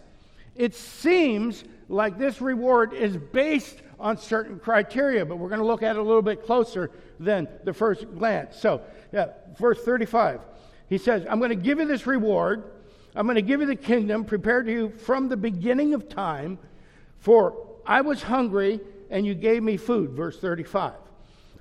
it 0.56 0.74
seems 0.74 1.64
like 1.88 2.18
this 2.18 2.40
reward 2.40 2.92
is 2.92 3.16
based 3.16 3.82
on 3.98 4.16
certain 4.16 4.58
criteria, 4.58 5.24
but 5.24 5.36
we're 5.36 5.48
going 5.48 5.60
to 5.60 5.66
look 5.66 5.82
at 5.82 5.96
it 5.96 5.98
a 5.98 6.02
little 6.02 6.22
bit 6.22 6.44
closer 6.44 6.90
than 7.18 7.48
the 7.64 7.72
first 7.72 8.06
glance. 8.16 8.56
So, 8.56 8.82
yeah, 9.12 9.28
verse 9.58 9.82
35. 9.82 10.40
He 10.88 10.98
says, 10.98 11.24
I'm 11.28 11.38
going 11.38 11.50
to 11.50 11.56
give 11.56 11.78
you 11.78 11.86
this 11.86 12.06
reward. 12.06 12.64
I'm 13.14 13.26
going 13.26 13.36
to 13.36 13.42
give 13.42 13.60
you 13.60 13.66
the 13.66 13.76
kingdom 13.76 14.24
prepared 14.24 14.66
to 14.66 14.72
you 14.72 14.90
from 14.90 15.28
the 15.28 15.36
beginning 15.36 15.94
of 15.94 16.08
time. 16.08 16.58
For 17.18 17.66
I 17.86 18.00
was 18.00 18.22
hungry 18.22 18.80
and 19.10 19.26
you 19.26 19.34
gave 19.34 19.62
me 19.62 19.76
food. 19.76 20.10
Verse 20.10 20.38
35. 20.38 20.94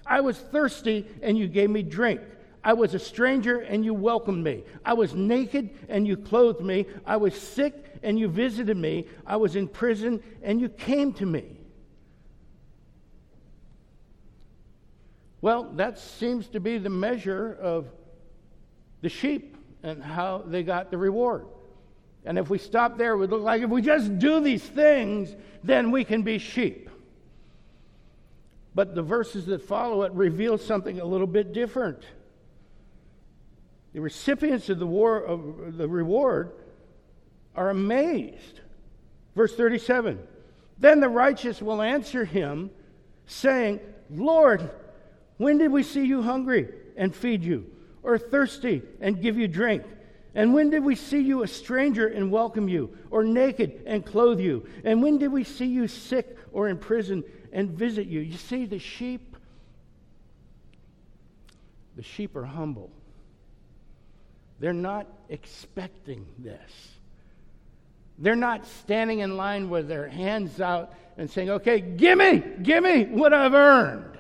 I 0.06 0.22
was 0.22 0.38
thirsty 0.38 1.06
and 1.22 1.38
you 1.38 1.48
gave 1.48 1.70
me 1.70 1.84
drink. 1.84 2.22
I 2.64 2.74
was 2.74 2.94
a 2.94 3.00
stranger 3.00 3.60
and 3.60 3.86
you 3.86 3.94
welcomed 3.94 4.44
me. 4.44 4.64
I 4.84 4.94
was 4.94 5.14
naked 5.14 5.70
and 5.88 6.06
you 6.08 6.18
clothed 6.18 6.62
me. 6.62 6.86
I 7.06 7.18
was 7.18 7.34
sick 7.34 7.86
and 8.04 8.20
you 8.20 8.28
visited 8.28 8.76
me. 8.76 9.08
I 9.26 9.38
was 9.38 9.56
in 9.56 9.68
prison 9.68 10.22
and 10.44 10.60
you 10.60 10.70
came 10.70 11.14
to 11.14 11.26
me. 11.26 11.58
Well, 15.42 15.72
that 15.76 16.00
seems 16.00 16.48
to 16.50 16.60
be 16.60 16.78
the 16.78 16.90
measure 16.90 17.58
of 17.62 17.88
the 19.02 19.10
sheep 19.10 19.56
and 19.84 20.04
how 20.04 20.44
they 20.46 20.64
got 20.64 20.92
the 20.92 20.98
reward. 20.98 21.46
And 22.26 22.38
if 22.38 22.50
we 22.50 22.58
stop 22.58 22.98
there, 22.98 23.14
it 23.14 23.18
would 23.18 23.30
look 23.30 23.42
like 23.42 23.62
if 23.62 23.70
we 23.70 23.82
just 23.82 24.20
do 24.20 24.42
these 24.42 24.64
things, 24.64 25.34
then 25.64 25.92
we 25.92 26.04
can 26.04 26.24
be 26.24 26.38
sheep. 26.38 26.90
But 28.76 28.96
the 28.96 29.02
verses 29.02 29.46
that 29.46 29.62
follow 29.62 30.04
it 30.04 30.12
reveal 30.12 30.58
something 30.58 31.00
a 31.00 31.06
little 31.06 31.28
bit 31.28 31.54
different. 31.54 32.04
The 33.94 34.02
recipients 34.02 34.70
of 34.70 34.80
the, 34.80 34.88
war, 34.88 35.18
of 35.18 35.78
the 35.78 35.88
reward 35.88 36.52
are 37.56 37.70
amazed. 37.70 38.62
Verse 39.36 39.56
37 39.56 40.20
Then 40.78 41.00
the 41.00 41.10
righteous 41.10 41.62
will 41.62 41.82
answer 41.82 42.26
him, 42.26 42.70
saying, 43.26 43.80
Lord, 44.10 44.70
when 45.38 45.58
did 45.58 45.72
we 45.72 45.84
see 45.84 46.06
you 46.06 46.22
hungry 46.22 46.68
and 46.98 47.16
feed 47.16 47.44
you, 47.44 47.66
or 48.04 48.18
thirsty 48.18 48.82
and 49.00 49.22
give 49.22 49.38
you 49.38 49.48
drink? 49.48 49.84
And 50.36 50.54
when 50.54 50.70
did 50.70 50.84
we 50.84 50.96
see 50.96 51.22
you 51.22 51.42
a 51.44 51.48
stranger 51.48 52.08
and 52.08 52.32
welcome 52.32 52.70
you, 52.70 52.96
or 53.10 53.24
naked 53.24 53.84
and 53.88 54.06
clothe 54.06 54.40
you? 54.40 54.68
And 54.84 55.02
when 55.02 55.18
did 55.18 55.32
we 55.32 55.44
see 55.44 55.66
you 55.66 55.88
sick 55.88 56.38
or 56.52 56.70
in 56.70 56.78
prison 56.78 57.24
and 57.52 57.72
visit 57.72 58.06
you? 58.06 58.20
You 58.20 58.38
see, 58.38 58.66
the 58.66 58.78
sheep, 58.78 59.36
the 61.96 62.04
sheep 62.04 62.36
are 62.36 62.46
humble. 62.46 62.92
They're 64.60 64.74
not 64.74 65.08
expecting 65.30 66.26
this. 66.38 66.90
They're 68.18 68.36
not 68.36 68.68
standing 68.68 69.20
in 69.20 69.38
line 69.38 69.70
with 69.70 69.88
their 69.88 70.08
hands 70.08 70.60
out 70.60 70.94
and 71.18 71.30
saying, 71.30 71.50
okay, 71.50 71.80
give 71.80 72.18
me, 72.18 72.44
give 72.62 72.84
me 72.84 73.06
what 73.06 73.34
I've 73.34 73.54
earned. 73.54 74.18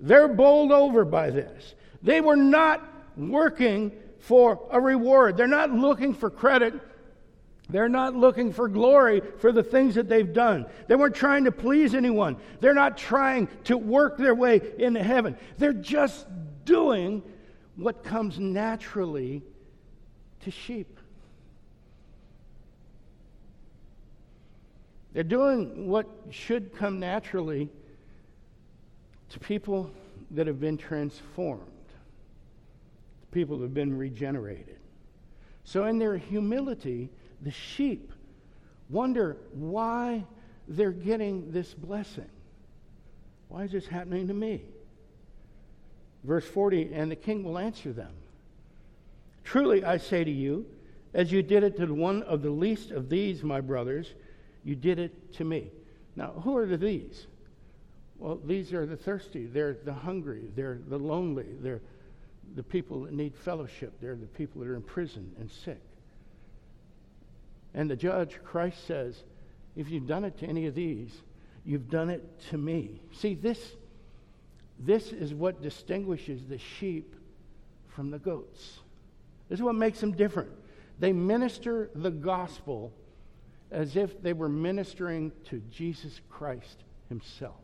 They're 0.00 0.28
bowled 0.28 0.72
over 0.72 1.04
by 1.04 1.30
this. 1.30 1.74
They 2.02 2.20
were 2.20 2.36
not 2.36 2.82
working 3.16 3.92
for 4.20 4.66
a 4.70 4.80
reward. 4.80 5.36
They're 5.36 5.46
not 5.46 5.72
looking 5.72 6.14
for 6.14 6.30
credit. 6.30 6.74
They're 7.68 7.88
not 7.88 8.16
looking 8.16 8.52
for 8.52 8.66
glory 8.68 9.22
for 9.38 9.52
the 9.52 9.62
things 9.62 9.94
that 9.96 10.08
they've 10.08 10.32
done. 10.32 10.66
They 10.86 10.96
weren't 10.96 11.14
trying 11.14 11.44
to 11.44 11.52
please 11.52 11.94
anyone. 11.94 12.36
They're 12.60 12.74
not 12.74 12.96
trying 12.96 13.48
to 13.64 13.76
work 13.76 14.16
their 14.16 14.34
way 14.34 14.60
into 14.78 15.02
heaven. 15.02 15.36
They're 15.58 15.72
just 15.72 16.26
doing 16.64 17.22
what 17.78 18.02
comes 18.02 18.40
naturally 18.40 19.40
to 20.40 20.50
sheep. 20.50 20.98
They're 25.12 25.22
doing 25.22 25.86
what 25.86 26.08
should 26.30 26.74
come 26.76 26.98
naturally 26.98 27.68
to 29.30 29.38
people 29.38 29.90
that 30.32 30.48
have 30.48 30.60
been 30.60 30.76
transformed, 30.76 31.62
people 33.30 33.58
that 33.58 33.66
have 33.66 33.74
been 33.74 33.96
regenerated. 33.96 34.78
So, 35.62 35.84
in 35.84 35.98
their 35.98 36.16
humility, 36.16 37.10
the 37.42 37.52
sheep 37.52 38.12
wonder 38.90 39.36
why 39.52 40.24
they're 40.66 40.90
getting 40.90 41.52
this 41.52 41.74
blessing. 41.74 42.28
Why 43.48 43.62
is 43.62 43.72
this 43.72 43.86
happening 43.86 44.26
to 44.28 44.34
me? 44.34 44.62
Verse 46.24 46.44
40 46.44 46.92
And 46.92 47.10
the 47.10 47.16
king 47.16 47.44
will 47.44 47.58
answer 47.58 47.92
them 47.92 48.12
Truly, 49.44 49.82
I 49.82 49.96
say 49.96 50.24
to 50.24 50.30
you, 50.30 50.66
as 51.14 51.32
you 51.32 51.42
did 51.42 51.62
it 51.62 51.78
to 51.78 51.86
one 51.86 52.22
of 52.24 52.42
the 52.42 52.50
least 52.50 52.90
of 52.90 53.08
these, 53.08 53.42
my 53.42 53.62
brothers, 53.62 54.12
you 54.62 54.74
did 54.74 54.98
it 54.98 55.32
to 55.34 55.44
me. 55.44 55.70
Now, 56.16 56.32
who 56.44 56.56
are 56.58 56.66
the 56.66 56.76
these? 56.76 57.26
Well, 58.18 58.38
these 58.44 58.74
are 58.74 58.84
the 58.84 58.96
thirsty, 58.96 59.46
they're 59.46 59.78
the 59.84 59.92
hungry, 59.94 60.50
they're 60.54 60.80
the 60.88 60.98
lonely, 60.98 61.46
they're 61.60 61.80
the 62.56 62.62
people 62.62 63.04
that 63.04 63.14
need 63.14 63.34
fellowship, 63.36 63.94
they're 64.02 64.16
the 64.16 64.26
people 64.26 64.60
that 64.60 64.68
are 64.68 64.76
in 64.76 64.82
prison 64.82 65.34
and 65.38 65.50
sick. 65.50 65.80
And 67.72 67.88
the 67.88 67.96
judge, 67.96 68.38
Christ 68.44 68.86
says, 68.86 69.22
if 69.76 69.88
you've 69.88 70.06
done 70.06 70.24
it 70.24 70.36
to 70.40 70.46
any 70.46 70.66
of 70.66 70.74
these, 70.74 71.12
you've 71.64 71.88
done 71.88 72.10
it 72.10 72.22
to 72.50 72.58
me. 72.58 73.00
See, 73.12 73.34
this, 73.34 73.76
this 74.78 75.12
is 75.12 75.34
what 75.34 75.62
distinguishes 75.62 76.46
the 76.46 76.58
sheep 76.58 77.14
from 77.88 78.10
the 78.10 78.18
goats. 78.18 78.78
This 79.48 79.58
is 79.58 79.62
what 79.62 79.74
makes 79.74 80.00
them 80.00 80.12
different. 80.12 80.50
They 80.98 81.12
minister 81.12 81.90
the 81.94 82.10
gospel 82.10 82.92
as 83.70 83.96
if 83.96 84.22
they 84.22 84.32
were 84.32 84.48
ministering 84.48 85.32
to 85.46 85.60
Jesus 85.70 86.20
Christ 86.28 86.84
himself. 87.08 87.56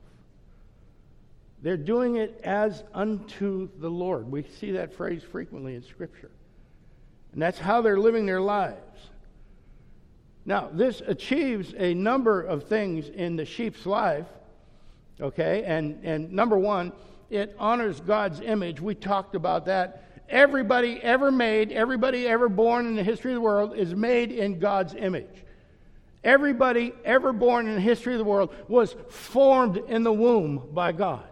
They're 1.62 1.76
doing 1.76 2.16
it 2.16 2.40
as 2.44 2.84
unto 2.92 3.70
the 3.78 3.88
Lord. 3.88 4.30
We 4.30 4.42
see 4.42 4.72
that 4.72 4.92
phrase 4.92 5.22
frequently 5.22 5.74
in 5.74 5.82
Scripture. 5.82 6.30
And 7.32 7.40
that's 7.40 7.58
how 7.58 7.80
they're 7.80 7.98
living 7.98 8.26
their 8.26 8.40
lives. 8.40 8.78
Now, 10.44 10.68
this 10.70 11.00
achieves 11.06 11.74
a 11.76 11.94
number 11.94 12.42
of 12.42 12.64
things 12.64 13.08
in 13.08 13.36
the 13.36 13.46
sheep's 13.46 13.86
life, 13.86 14.26
okay? 15.20 15.64
And, 15.64 16.04
and 16.04 16.32
number 16.32 16.58
one, 16.58 16.92
it 17.30 17.54
honors 17.58 18.00
God's 18.00 18.40
image. 18.40 18.80
We 18.80 18.94
talked 18.94 19.34
about 19.34 19.66
that. 19.66 20.22
Everybody 20.28 21.02
ever 21.02 21.30
made, 21.30 21.72
everybody 21.72 22.26
ever 22.26 22.48
born 22.48 22.86
in 22.86 22.96
the 22.96 23.02
history 23.02 23.32
of 23.32 23.36
the 23.36 23.40
world 23.40 23.76
is 23.76 23.94
made 23.94 24.32
in 24.32 24.58
God's 24.58 24.94
image. 24.94 25.44
Everybody 26.22 26.94
ever 27.04 27.32
born 27.32 27.68
in 27.68 27.74
the 27.74 27.80
history 27.80 28.14
of 28.14 28.18
the 28.18 28.24
world 28.24 28.54
was 28.66 28.96
formed 29.10 29.76
in 29.76 30.02
the 30.02 30.12
womb 30.12 30.70
by 30.72 30.92
God. 30.92 31.24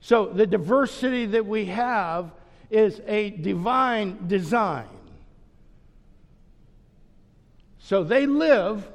So 0.00 0.26
the 0.26 0.46
diversity 0.46 1.26
that 1.26 1.46
we 1.46 1.66
have 1.66 2.30
is 2.70 3.00
a 3.06 3.30
divine 3.30 4.28
design. 4.28 4.86
So 7.78 8.04
they 8.04 8.26
live 8.26 8.88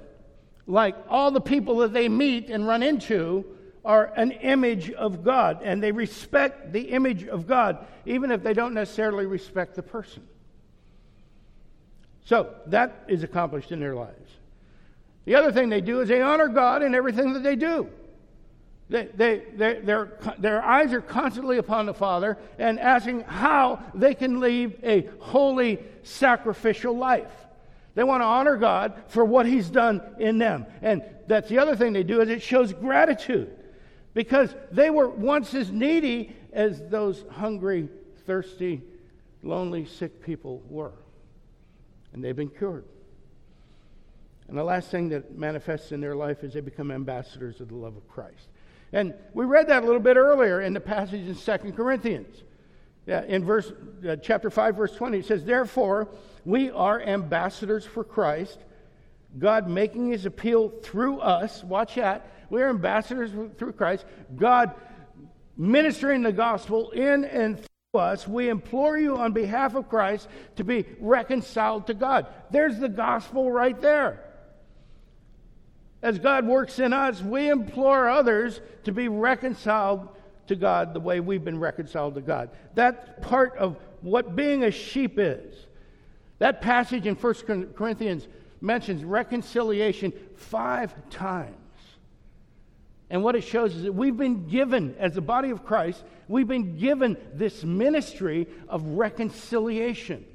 like 0.66 0.96
all 1.10 1.32
the 1.32 1.42
people 1.42 1.78
that 1.78 1.94
they 1.94 2.08
meet 2.08 2.50
and 2.50 2.66
run 2.66 2.82
into 2.82 3.46
are 3.89 4.13
an 4.15 4.29
image 4.29 4.91
of 4.91 5.24
God, 5.24 5.62
and 5.63 5.81
they 5.81 5.91
respect 5.91 6.72
the 6.72 6.91
image 6.91 7.24
of 7.24 7.48
God, 7.48 7.88
even 8.05 8.29
if 8.29 8.43
they 8.43 8.53
don't 8.53 8.75
necessarily 8.75 9.25
respect 9.25 9.74
the 9.74 9.81
person. 9.81 10.22
So 12.24 12.53
that 12.67 13.05
is 13.08 13.24
accomplished 13.24 13.72
in 13.72 13.79
their 13.79 13.96
lives. 13.96 14.31
The 15.25 15.34
other 15.34 15.51
thing 15.51 15.69
they 15.69 15.81
do 15.81 16.01
is 16.01 16.08
they 16.08 16.22
honor 16.22 16.50
God 16.50 16.84
in 16.84 16.93
everything 16.93 17.34
that 17.34 17.41
they 17.41 17.55
do. 17.55 17.89
They, 18.89 19.05
they, 19.05 19.41
they, 19.55 19.79
their, 19.79 20.19
their 20.38 20.63
eyes 20.63 20.93
are 20.93 21.01
constantly 21.01 21.58
upon 21.58 21.88
the 21.88 21.93
Father 21.96 22.38
and 22.60 22.79
asking 22.79 23.22
how 23.22 23.81
they 23.96 24.13
can 24.13 24.39
lead 24.39 24.77
a 24.84 25.10
holy, 25.17 25.79
sacrificial 26.03 26.96
life. 26.96 27.31
They 27.96 28.03
want 28.03 28.22
to 28.22 28.25
honor 28.25 28.55
God 28.55 29.01
for 29.08 29.25
what 29.25 29.48
He's 29.48 29.67
done 29.67 30.00
in 30.19 30.38
them. 30.38 30.67
And 30.84 31.03
that's 31.25 31.50
the 31.50 31.58
other 31.58 31.75
thing 31.75 31.93
they 31.93 32.03
do 32.03 32.22
is 32.22 32.29
it 32.29 32.43
shows 32.43 32.72
gratitude 32.72 33.55
because 34.20 34.54
they 34.70 34.90
were 34.90 35.08
once 35.08 35.54
as 35.54 35.72
needy 35.72 36.36
as 36.52 36.82
those 36.90 37.24
hungry, 37.32 37.88
thirsty, 38.28 38.82
lonely, 39.44 39.86
sick 39.86 40.22
people 40.22 40.62
were. 40.68 40.92
And 42.12 42.22
they've 42.22 42.36
been 42.36 42.50
cured. 42.50 42.84
And 44.50 44.58
the 44.58 44.64
last 44.66 44.92
thing 44.92 45.08
that 45.08 45.38
manifests 45.38 45.94
in 45.94 46.02
their 46.02 46.18
life 46.18 46.44
is 46.44 46.52
they 46.52 46.60
become 46.60 46.92
ambassadors 46.92 47.62
of 47.62 47.70
the 47.70 47.76
love 47.76 47.96
of 47.96 48.10
Christ. 48.10 48.50
And 48.92 49.14
we 49.34 49.46
read 49.46 49.70
that 49.70 49.84
a 49.84 49.86
little 49.86 50.02
bit 50.02 50.18
earlier 50.18 50.60
in 50.60 50.74
the 50.74 50.82
passage 50.82 51.26
in 51.26 51.34
2 51.34 51.72
Corinthians. 51.72 52.44
In 53.08 53.46
verse, 53.46 53.72
uh, 54.06 54.18
chapter 54.18 54.50
5, 54.50 54.76
verse 54.76 54.96
20, 54.96 55.20
it 55.20 55.28
says, 55.28 55.46
Therefore, 55.46 56.10
we 56.44 56.72
are 56.72 57.02
ambassadors 57.02 57.86
for 57.86 58.04
Christ, 58.04 58.60
God 59.38 59.70
making 59.70 60.12
his 60.12 60.26
appeal 60.26 60.74
through 60.84 61.22
us. 61.22 61.64
Watch 61.64 61.96
that. 61.96 62.30
We 62.50 62.62
are 62.62 62.70
ambassadors 62.70 63.32
through 63.58 63.74
Christ. 63.74 64.06
God 64.36 64.74
ministering 65.58 66.24
the 66.24 66.32
gospel 66.32 66.91
in 66.91 67.25
and 67.25 67.58
through 67.58 68.01
us. 68.01 68.27
We 68.27 68.50
implore 68.50 68.98
you 68.98 69.18
on 69.18 69.34
behalf 69.34 69.75
of 69.75 69.89
Christ 69.89 70.27
to 70.56 70.63
be 70.63 70.86
reconciled 71.00 71.88
to 71.88 71.94
God. 71.94 72.27
There's 72.51 72.79
the 72.79 72.89
gospel 72.89 73.51
right 73.51 73.79
there. 73.79 74.24
As 76.01 76.18
God 76.18 76.48
works 76.48 76.79
in 76.79 76.94
us, 76.94 77.22
we 77.22 77.50
implore 77.50 78.08
others 78.08 78.62
to 78.86 78.91
be 78.91 79.10
reconciled 79.10 80.08
to 80.48 80.56
God 80.56 80.94
the 80.94 81.00
way 81.00 81.20
we've 81.20 81.44
been 81.44 81.60
reconciled 81.60 82.15
to 82.15 82.22
God. 82.22 82.50
That's 82.74 83.06
part 83.22 83.58
of 83.58 83.77
what 84.01 84.36
being 84.36 84.63
a 84.63 84.72
sheep 84.72 85.15
is. 85.18 85.68
That 86.39 86.62
passage 86.62 87.06
in 87.06 87.15
1 87.15 87.74
Corinthians 87.74 88.27
mentions 88.62 89.03
reconciliation 89.03 90.13
five 90.36 90.94
times. 91.10 91.56
And 93.10 93.24
what 93.24 93.36
it 93.36 93.42
shows 93.42 93.75
is 93.75 93.84
that 93.84 93.94
we've 93.94 94.18
been 94.18 94.48
given, 94.48 94.96
as 95.00 95.16
the 95.16 95.22
body 95.22 95.50
of 95.50 95.66
Christ, 95.66 96.04
we've 96.28 96.48
been 96.48 96.78
given 96.78 97.18
this 97.34 97.63
ministry 97.63 98.48
of 98.68 98.84
reconciliation. 98.84 100.25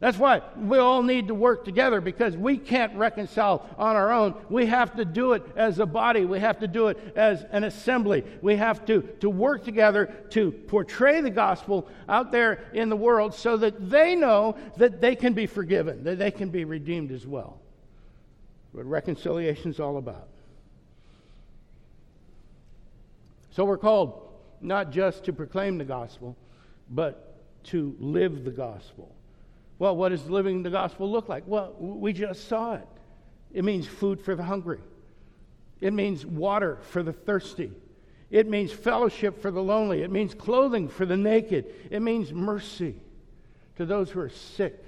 That's 0.00 0.18
why 0.18 0.42
we 0.56 0.78
all 0.78 1.02
need 1.02 1.26
to 1.26 1.34
work 1.34 1.64
together 1.64 2.00
because 2.00 2.36
we 2.36 2.56
can't 2.56 2.94
reconcile 2.94 3.68
on 3.76 3.96
our 3.96 4.12
own. 4.12 4.34
We 4.48 4.66
have 4.66 4.94
to 4.94 5.04
do 5.04 5.32
it 5.32 5.42
as 5.56 5.80
a 5.80 5.86
body. 5.86 6.24
We 6.24 6.38
have 6.38 6.60
to 6.60 6.68
do 6.68 6.86
it 6.86 6.98
as 7.16 7.44
an 7.50 7.64
assembly. 7.64 8.22
We 8.40 8.54
have 8.56 8.86
to, 8.86 9.02
to 9.20 9.28
work 9.28 9.64
together 9.64 10.06
to 10.30 10.52
portray 10.52 11.20
the 11.20 11.30
gospel 11.30 11.88
out 12.08 12.30
there 12.30 12.64
in 12.74 12.90
the 12.90 12.96
world 12.96 13.34
so 13.34 13.56
that 13.56 13.90
they 13.90 14.14
know 14.14 14.56
that 14.76 15.00
they 15.00 15.16
can 15.16 15.32
be 15.32 15.46
forgiven, 15.46 16.04
that 16.04 16.18
they 16.18 16.30
can 16.30 16.50
be 16.50 16.64
redeemed 16.64 17.10
as 17.10 17.26
well. 17.26 17.58
What 18.70 18.86
reconciliation 18.86 19.72
is 19.72 19.80
all 19.80 19.96
about. 19.96 20.28
So 23.58 23.64
we're 23.64 23.76
called 23.76 24.22
not 24.60 24.92
just 24.92 25.24
to 25.24 25.32
proclaim 25.32 25.78
the 25.78 25.84
gospel, 25.84 26.36
but 26.90 27.42
to 27.64 27.96
live 27.98 28.44
the 28.44 28.52
gospel. 28.52 29.12
Well, 29.80 29.96
what 29.96 30.10
does 30.10 30.30
living 30.30 30.62
the 30.62 30.70
gospel 30.70 31.10
look 31.10 31.28
like? 31.28 31.42
Well, 31.44 31.74
we 31.76 32.12
just 32.12 32.46
saw 32.46 32.74
it. 32.74 32.86
It 33.52 33.64
means 33.64 33.84
food 33.84 34.20
for 34.20 34.36
the 34.36 34.44
hungry, 34.44 34.78
it 35.80 35.92
means 35.92 36.24
water 36.24 36.78
for 36.90 37.02
the 37.02 37.12
thirsty, 37.12 37.72
it 38.30 38.48
means 38.48 38.70
fellowship 38.70 39.42
for 39.42 39.50
the 39.50 39.60
lonely, 39.60 40.02
it 40.02 40.12
means 40.12 40.34
clothing 40.34 40.88
for 40.88 41.04
the 41.04 41.16
naked, 41.16 41.64
it 41.90 42.00
means 42.00 42.32
mercy 42.32 42.94
to 43.74 43.84
those 43.84 44.08
who 44.08 44.20
are 44.20 44.30
sick 44.30 44.84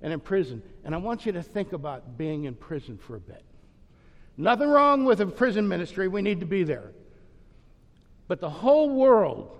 and 0.00 0.14
in 0.14 0.20
prison. 0.20 0.62
And 0.82 0.94
I 0.94 0.98
want 0.98 1.26
you 1.26 1.32
to 1.32 1.42
think 1.42 1.74
about 1.74 2.16
being 2.16 2.44
in 2.44 2.54
prison 2.54 2.96
for 2.96 3.16
a 3.16 3.20
bit. 3.20 3.44
Nothing 4.38 4.70
wrong 4.70 5.04
with 5.04 5.20
a 5.20 5.26
prison 5.26 5.68
ministry, 5.68 6.08
we 6.08 6.22
need 6.22 6.40
to 6.40 6.46
be 6.46 6.62
there. 6.62 6.92
But 8.28 8.40
the 8.40 8.50
whole 8.50 8.90
world, 8.90 9.58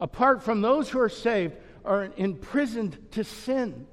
apart 0.00 0.42
from 0.42 0.60
those 0.60 0.88
who 0.90 1.00
are 1.00 1.08
saved, 1.08 1.54
are 1.84 2.10
imprisoned 2.16 2.98
to 3.12 3.24
sin. 3.24 3.86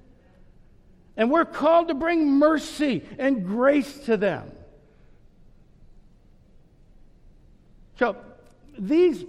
And 1.15 1.30
we're 1.30 1.45
called 1.45 1.89
to 1.89 1.93
bring 1.93 2.28
mercy 2.28 3.04
and 3.17 3.45
grace 3.45 4.00
to 4.06 4.17
them. 4.17 4.52
So 7.98 8.15
these, 8.78 9.26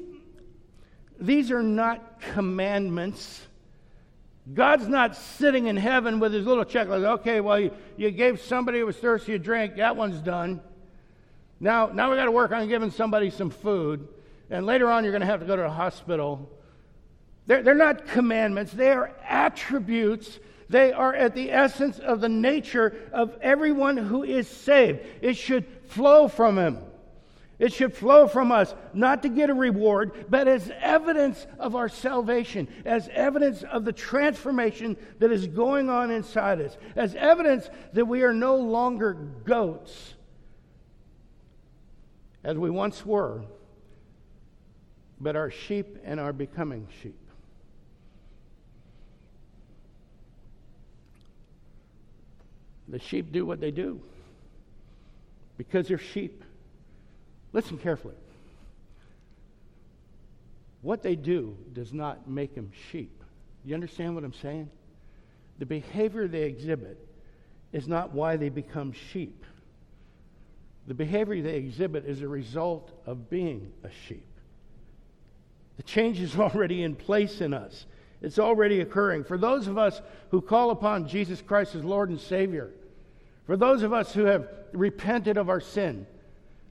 these 1.19 1.51
are 1.51 1.63
not 1.63 2.21
commandments. 2.21 3.47
God's 4.55 4.89
not 4.89 5.17
sitting 5.17 5.67
in 5.67 5.77
heaven 5.77 6.21
with 6.21 6.33
his 6.33 6.47
little 6.47 6.65
checklist. 6.65 7.05
Okay, 7.19 7.41
well, 7.41 7.61
you, 7.61 7.73
you 7.97 8.11
gave 8.11 8.41
somebody 8.41 8.79
who 8.79 8.87
was 8.87 8.97
thirsty 8.97 9.35
a 9.35 9.39
drink. 9.39 9.77
That 9.77 9.97
one's 9.97 10.21
done. 10.21 10.61
Now, 11.59 11.89
now 11.89 12.11
we 12.11 12.17
got 12.17 12.25
to 12.25 12.31
work 12.31 12.53
on 12.53 12.67
giving 12.69 12.91
somebody 12.91 13.31
some 13.31 13.51
food. 13.51 14.09
And 14.51 14.67
later 14.67 14.91
on, 14.91 15.05
you're 15.05 15.13
going 15.13 15.21
to 15.21 15.27
have 15.27 15.41
to 15.41 15.47
go 15.47 15.57
to 15.57 15.63
the 15.63 15.71
hospital. 15.71 16.51
They're, 17.47 17.63
they're 17.63 17.75
not 17.75 18.07
commandments, 18.07 18.73
they 18.73 18.91
are 18.91 19.13
attributes 19.23 20.39
they 20.71 20.93
are 20.93 21.13
at 21.13 21.35
the 21.35 21.51
essence 21.51 21.99
of 21.99 22.21
the 22.21 22.29
nature 22.29 22.95
of 23.13 23.37
everyone 23.43 23.97
who 23.97 24.23
is 24.23 24.47
saved. 24.47 25.01
It 25.21 25.37
should 25.37 25.67
flow 25.87 26.29
from 26.29 26.57
him. 26.57 26.79
It 27.59 27.73
should 27.73 27.93
flow 27.93 28.29
from 28.29 28.53
us, 28.53 28.73
not 28.95 29.23
to 29.23 29.29
get 29.29 29.51
a 29.51 29.55
reward, 29.55 30.27
but 30.31 30.47
as 30.47 30.71
evidence 30.81 31.45
of 31.59 31.75
our 31.75 31.89
salvation, 31.89 32.69
as 32.85 33.09
evidence 33.13 33.65
of 33.65 33.85
the 33.85 33.93
transformation 33.93 34.97
that 35.19 35.33
is 35.33 35.49
going 35.49 35.91
on 35.91 36.13
inside 36.13 36.61
us, 36.61 36.79
as 36.95 37.17
evidence 37.17 37.69
that 37.93 38.07
we 38.07 38.23
are 38.23 38.33
no 38.33 38.55
longer 38.55 39.13
goats 39.13 40.15
as 42.45 42.57
we 42.57 42.71
once 42.71 43.05
were, 43.05 43.43
but 45.21 45.37
are 45.37 45.51
sheep 45.51 45.99
and 46.05 46.19
are 46.19 46.33
becoming 46.33 46.87
sheep. 47.03 47.19
The 52.89 52.99
sheep 52.99 53.31
do 53.31 53.47
what 53.47 53.61
they 53.61 53.71
do 53.71 54.01
because 55.57 55.89
they're 55.89 55.99
sheep. 55.99 56.43
Listen 57.53 57.79
carefully. 57.79 58.15
What 60.83 61.03
they 61.03 61.15
do 61.15 61.57
does 61.73 61.93
not 61.93 62.29
make 62.29 62.55
them 62.55 62.73
sheep. 62.91 63.23
You 63.65 63.75
understand 63.75 64.15
what 64.15 64.25
I'm 64.25 64.33
saying? 64.33 64.71
The 65.59 65.67
behavior 65.67 66.27
they 66.27 66.45
exhibit 66.45 66.99
is 67.73 67.87
not 67.87 68.13
why 68.13 68.37
they 68.37 68.49
become 68.49 68.93
sheep. 68.93 69.45
The 70.87 70.95
behavior 70.95 71.43
they 71.43 71.57
exhibit 71.57 72.07
is 72.07 72.23
a 72.23 72.29
result 72.29 72.91
of 73.07 73.29
being 73.29 73.71
a 73.85 73.91
sheep. 74.09 74.30
The 75.81 75.85
change 75.85 76.21
is 76.21 76.37
already 76.39 76.83
in 76.83 76.95
place 76.95 77.41
in 77.41 77.55
us, 77.55 77.87
it's 78.21 78.39
already 78.39 78.81
occurring. 78.83 79.25
For 79.25 79.39
those 79.39 79.67
of 79.67 79.79
us 79.79 80.03
who 80.31 80.43
call 80.43 80.71
upon 80.71 81.09
Jesus 81.09 81.41
Christ 81.41 81.75
as 81.75 81.83
Lord 81.83 82.11
and 82.11 82.21
Savior, 82.21 82.71
for 83.47 83.57
those 83.57 83.83
of 83.83 83.95
us 83.95 84.13
who 84.13 84.27
have 84.27 84.47
repented 84.73 85.39
of 85.39 85.49
our 85.49 85.61
sin, 85.61 86.07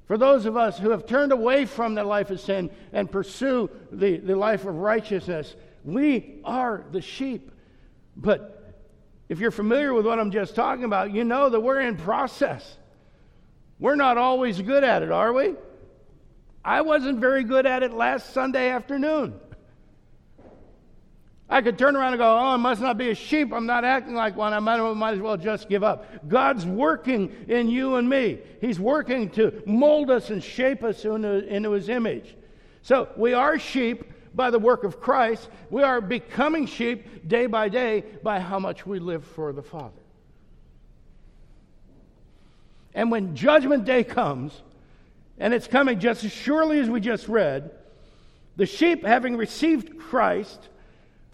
for 0.06 0.16
those 0.16 0.46
of 0.46 0.56
us 0.56 0.78
who 0.78 0.92
have 0.92 1.08
turned 1.08 1.32
away 1.32 1.66
from 1.66 1.96
the 1.96 2.04
life 2.04 2.30
of 2.30 2.40
sin 2.40 2.70
and 2.94 3.12
pursue 3.12 3.68
the, 3.92 4.18
the 4.18 4.36
life 4.36 4.66
of 4.66 4.76
righteousness, 4.76 5.56
we 5.84 6.40
are 6.46 6.86
the 6.92 7.02
sheep. 7.02 7.52
But 8.16 8.76
if 9.28 9.40
you're 9.40 9.50
familiar 9.50 9.92
with 9.92 10.06
what 10.06 10.20
I'm 10.20 10.30
just 10.30 10.54
talking 10.54 10.84
about, 10.84 11.12
you 11.12 11.24
know 11.24 11.50
that 11.50 11.60
we're 11.60 11.82
in 11.82 11.98
process. 11.98 12.78
We're 13.80 13.96
not 13.96 14.20
always 14.20 14.62
good 14.62 14.84
at 14.84 15.02
it, 15.02 15.12
are 15.12 15.34
we? 15.34 15.56
I 16.64 16.82
wasn't 16.82 17.20
very 17.20 17.44
good 17.44 17.66
at 17.66 17.84
it 17.84 17.94
last 17.94 18.34
Sunday 18.34 18.70
afternoon. 18.70 19.40
I 21.50 21.62
could 21.62 21.80
turn 21.80 21.96
around 21.96 22.14
and 22.14 22.20
go, 22.20 22.26
Oh, 22.26 22.50
I 22.50 22.58
must 22.58 22.80
not 22.80 22.98
be 22.98 23.10
a 23.10 23.16
sheep. 23.16 23.52
I'm 23.52 23.66
not 23.66 23.84
acting 23.84 24.14
like 24.14 24.36
one. 24.36 24.54
I 24.54 24.60
might, 24.60 24.78
might 24.94 25.16
as 25.16 25.20
well 25.20 25.38
just 25.38 25.68
give 25.68 25.84
up. 25.84 26.28
God's 26.28 26.66
working 26.66 27.46
in 27.48 27.70
you 27.70 27.96
and 27.96 28.08
me. 28.08 28.40
He's 28.62 28.80
working 28.80 29.32
to 29.32 29.64
mold 29.66 30.12
us 30.12 30.30
and 30.30 30.44
shape 30.44 30.84
us 30.84 31.06
into, 31.06 31.48
into 31.48 31.72
His 31.72 31.90
image. 31.90 32.36
So 32.84 33.10
we 33.18 33.34
are 33.34 33.58
sheep 33.58 34.04
by 34.36 34.52
the 34.52 34.60
work 34.60 34.84
of 34.84 35.02
Christ. 35.02 35.50
We 35.72 35.82
are 35.82 36.02
becoming 36.02 36.68
sheep 36.68 37.28
day 37.28 37.48
by 37.48 37.70
day 37.70 38.04
by 38.22 38.40
how 38.40 38.60
much 38.60 38.86
we 38.86 39.00
live 39.00 39.26
for 39.26 39.52
the 39.52 39.64
Father. 39.64 39.94
And 42.94 43.10
when 43.10 43.36
Judgment 43.36 43.86
Day 43.86 44.04
comes, 44.04 44.62
and 45.40 45.54
it's 45.54 45.68
coming 45.68 46.00
just 46.00 46.24
as 46.24 46.32
surely 46.32 46.80
as 46.80 46.90
we 46.90 47.00
just 47.00 47.28
read, 47.28 47.72
the 48.58 48.66
sheep, 48.66 49.06
having 49.06 49.38
received 49.38 49.98
Christ, 49.98 50.68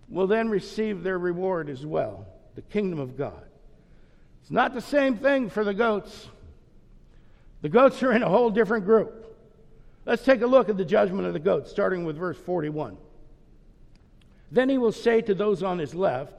will 0.10 0.28
then 0.28 0.50
receive 0.50 1.04
their 1.04 1.18
reward 1.18 1.70
as 1.70 1.86
well 1.86 2.28
the 2.54 2.62
kingdom 2.62 3.00
of 3.00 3.18
God. 3.18 3.44
It's 4.42 4.52
not 4.52 4.74
the 4.74 4.82
same 4.82 5.18
thing 5.18 5.50
for 5.50 5.64
the 5.64 5.74
goats. 5.74 6.28
The 7.64 7.70
goats 7.70 8.02
are 8.04 8.14
in 8.14 8.24
a 8.24 8.30
whole 8.30 8.50
different 8.50 8.86
group. 8.86 9.24
Let's 10.06 10.24
take 10.24 10.42
a 10.42 10.48
look 10.48 10.70
at 10.70 10.78
the 10.78 10.86
judgment 10.86 11.28
of 11.28 11.34
the 11.34 11.40
goats, 11.40 11.72
starting 11.72 12.06
with 12.06 12.16
verse 12.16 12.38
41. 12.38 12.96
Then 14.52 14.70
he 14.70 14.78
will 14.78 14.92
say 14.92 15.22
to 15.24 15.34
those 15.34 15.64
on 15.64 15.80
his 15.80 15.96
left, 15.96 16.34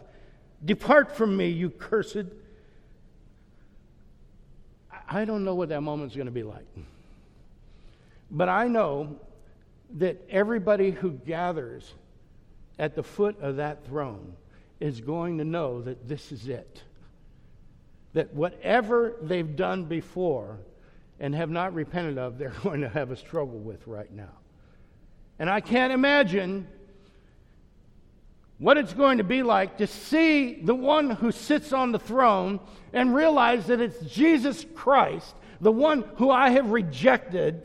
Depart 0.65 1.15
from 1.15 1.37
me, 1.37 1.49
you 1.49 1.69
cursed. 1.69 2.27
I 5.09 5.25
don't 5.25 5.45
know 5.45 5.55
what 5.55 5.69
that 5.69 5.83
moment's 5.83 6.15
going 6.15 6.27
to 6.27 6.33
be 6.33 6.45
like. 6.45 6.65
But 8.31 8.49
I 8.49 8.69
know 8.69 9.17
that 9.95 10.23
everybody 10.29 10.91
who 10.91 11.13
gathers 11.13 11.95
at 12.79 12.95
the 12.95 13.03
foot 13.03 13.41
of 13.41 13.57
that 13.57 13.87
throne 13.87 14.35
is 14.81 15.01
going 15.01 15.39
to 15.39 15.45
know 15.45 15.81
that 15.83 16.09
this 16.09 16.33
is 16.33 16.49
it. 16.49 16.83
That 18.13 18.35
whatever 18.35 19.17
they've 19.23 19.57
done 19.57 19.85
before 19.85 20.59
and 21.19 21.35
have 21.35 21.51
not 21.51 21.75
repented 21.75 22.19
of, 22.19 22.39
they're 22.39 22.51
going 22.63 22.81
to 22.83 22.89
have 22.89 23.11
a 23.11 23.17
struggle 23.17 23.59
with 23.59 23.87
right 23.87 24.13
now. 24.13 24.33
And 25.39 25.49
I 25.51 25.61
can't 25.61 25.93
imagine 25.93 26.67
what 28.59 28.79
it's 28.79 28.95
going 28.95 29.19
to 29.19 29.25
be 29.25 29.43
like 29.43 29.79
to 29.79 29.87
see 29.87 30.55
the 30.63 30.75
one 30.75 31.11
who 31.11 31.31
sits 31.31 31.73
on 31.73 31.93
the 31.93 31.99
throne 31.99 32.59
and 32.93 33.15
realize 33.15 33.67
that 33.67 33.81
it's 33.81 34.01
Jesus 34.07 34.65
Christ, 34.75 35.35
the 35.61 35.73
one 35.73 36.05
who 36.17 36.31
I 36.31 36.51
have 36.51 36.71
rejected, 36.71 37.63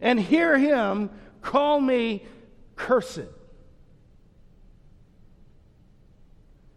and 0.00 0.18
hear 0.18 0.58
him 0.58 1.10
call 1.42 1.80
me 1.80 2.24
cursed. 2.76 3.28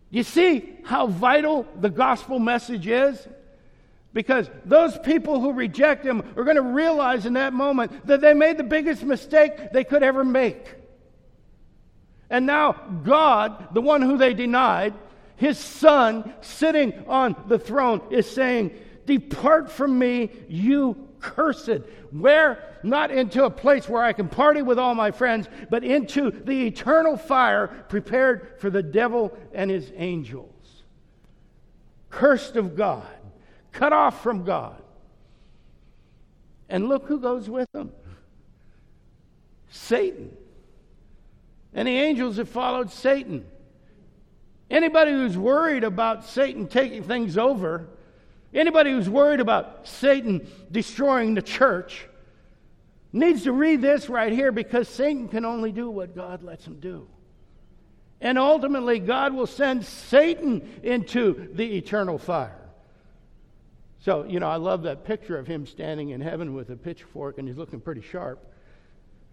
You 0.10 0.24
see 0.24 0.70
how 0.84 1.08
vital 1.08 1.66
the 1.80 1.90
gospel 1.90 2.38
message 2.38 2.86
is? 2.86 3.28
Because 4.14 4.50
those 4.66 4.98
people 5.00 5.40
who 5.40 5.54
reject 5.54 6.06
him 6.06 6.22
are 6.36 6.44
going 6.44 6.58
to 6.58 6.62
realize 6.62 7.26
in 7.26 7.34
that 7.34 7.54
moment 7.54 8.06
that 8.08 8.20
they 8.20 8.34
made 8.34 8.58
the 8.58 8.64
biggest 8.64 9.04
mistake 9.04 9.72
they 9.72 9.86
could 9.86 10.04
ever 10.04 10.26
make. 10.26 10.76
And 12.30 12.46
now, 12.46 12.74
God, 13.04 13.74
the 13.74 13.82
one 13.82 14.02
who 14.02 14.18
they 14.18 14.34
denied, 14.34 14.94
his 15.38 15.58
son 15.58 16.34
sitting 16.42 16.94
on 17.08 17.36
the 17.48 17.60
throne, 17.60 18.02
is 18.10 18.30
saying, 18.30 18.72
Depart 19.06 19.72
from 19.72 19.98
me, 19.98 20.30
you 20.48 21.08
cursed. 21.22 21.82
Where? 22.12 22.78
Not 22.84 23.12
into 23.12 23.46
a 23.46 23.50
place 23.50 23.88
where 23.88 24.04
I 24.04 24.14
can 24.14 24.28
party 24.28 24.62
with 24.62 24.80
all 24.80 24.96
my 24.96 25.12
friends, 25.12 25.48
but 25.70 25.84
into 25.84 26.32
the 26.32 26.68
eternal 26.68 27.16
fire 27.16 27.68
prepared 27.90 28.60
for 28.60 28.70
the 28.70 28.84
devil 28.84 29.38
and 29.54 29.70
his 29.70 29.92
angels. 29.96 30.50
Cursed 32.10 32.56
of 32.56 32.76
God, 32.76 33.08
cut 33.72 33.94
off 33.94 34.22
from 34.22 34.44
God. 34.44 34.82
And 36.68 36.88
look 36.88 37.06
who 37.08 37.20
goes 37.20 37.50
with 37.50 37.72
them 37.72 37.92
Satan. 39.70 40.36
And 41.74 41.88
the 41.88 41.98
angels 41.98 42.38
have 42.38 42.50
followed 42.50 42.92
Satan. 42.92 43.46
Anybody 44.70 45.12
who's 45.12 45.38
worried 45.38 45.84
about 45.84 46.26
Satan 46.26 46.68
taking 46.68 47.04
things 47.04 47.38
over, 47.38 47.88
Anybody 48.54 48.92
who's 48.92 49.10
worried 49.10 49.40
about 49.40 49.88
Satan 49.88 50.48
destroying 50.72 51.36
the 51.36 51.42
church 51.42 52.06
needs 53.14 53.44
to 53.44 53.52
read 53.52 53.82
this 53.82 54.10
right 54.10 54.32
here 54.32 54.52
because 54.52 54.88
Satan 54.88 55.28
can 55.28 55.46
only 55.46 55.72
do 55.72 55.90
what 55.90 56.16
God 56.16 56.44
lets 56.44 56.66
him 56.66 56.80
do. 56.80 57.08
And 58.20 58.38
ultimately, 58.38 59.00
God 59.00 59.34
will 59.34 59.48
send 59.48 59.84
Satan 59.86 60.80
into 60.84 61.50
the 61.54 61.78
eternal 61.78 62.18
fire. 62.18 62.58
So, 64.00 64.24
you 64.26 64.40
know, 64.40 64.48
I 64.48 64.58
love 64.58 64.84
that 64.84 65.06
picture 65.06 65.38
of 65.38 65.48
him 65.48 65.66
standing 65.66 66.10
in 66.10 66.22
heaven 66.22 66.54
with 66.54 66.70
a 66.70 66.76
pitchfork 66.76 67.38
and 67.38 67.48
he's 67.48 67.58
looking 67.58 67.80
pretty 67.80 68.02
sharp. 68.02 68.40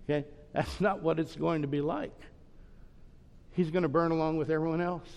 Okay? 0.05 0.27
That's 0.53 0.81
not 0.81 1.03
what 1.03 1.19
it's 1.19 1.37
going 1.37 1.63
to 1.63 1.69
be 1.69 1.81
like. 1.81 2.19
He's 3.53 3.71
going 3.71 3.83
to 3.83 3.89
burn 3.89 4.11
along 4.11 4.37
with 4.37 4.51
everyone 4.51 4.81
else, 4.81 5.09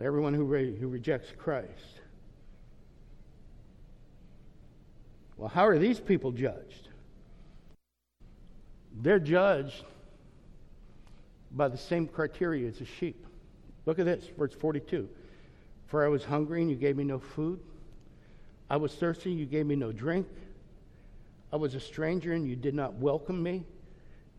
everyone 0.00 0.34
who, 0.34 0.44
re- 0.44 0.76
who 0.76 0.88
rejects 0.88 1.32
Christ. 1.36 1.99
Well, 5.40 5.48
how 5.48 5.66
are 5.66 5.78
these 5.78 5.98
people 5.98 6.32
judged? 6.32 6.88
They're 9.00 9.18
judged 9.18 9.84
by 11.50 11.68
the 11.68 11.78
same 11.78 12.06
criteria 12.06 12.68
as 12.68 12.82
a 12.82 12.84
sheep. 12.84 13.26
Look 13.86 13.98
at 13.98 14.04
this, 14.04 14.22
verse 14.36 14.52
42. 14.52 15.08
For 15.86 16.04
I 16.04 16.08
was 16.08 16.24
hungry 16.24 16.60
and 16.60 16.70
you 16.70 16.76
gave 16.76 16.94
me 16.94 17.04
no 17.04 17.18
food. 17.18 17.58
I 18.68 18.76
was 18.76 18.94
thirsty, 18.94 19.30
and 19.30 19.40
you 19.40 19.46
gave 19.46 19.64
me 19.64 19.76
no 19.76 19.92
drink. 19.92 20.28
I 21.50 21.56
was 21.56 21.74
a 21.74 21.80
stranger 21.80 22.34
and 22.34 22.46
you 22.46 22.54
did 22.54 22.74
not 22.74 22.96
welcome 22.96 23.42
me. 23.42 23.64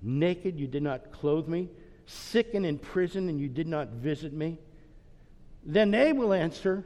Naked, 0.03 0.59
you 0.59 0.67
did 0.67 0.83
not 0.83 1.11
clothe 1.11 1.47
me. 1.47 1.69
Sick 2.05 2.53
and 2.53 2.63
in 2.63 2.77
prison, 2.77 3.27
and 3.27 3.39
you 3.39 3.49
did 3.49 3.67
not 3.67 3.87
visit 3.87 4.33
me. 4.33 4.59
Then 5.65 5.89
they 5.89 6.13
will 6.13 6.31
answer, 6.31 6.85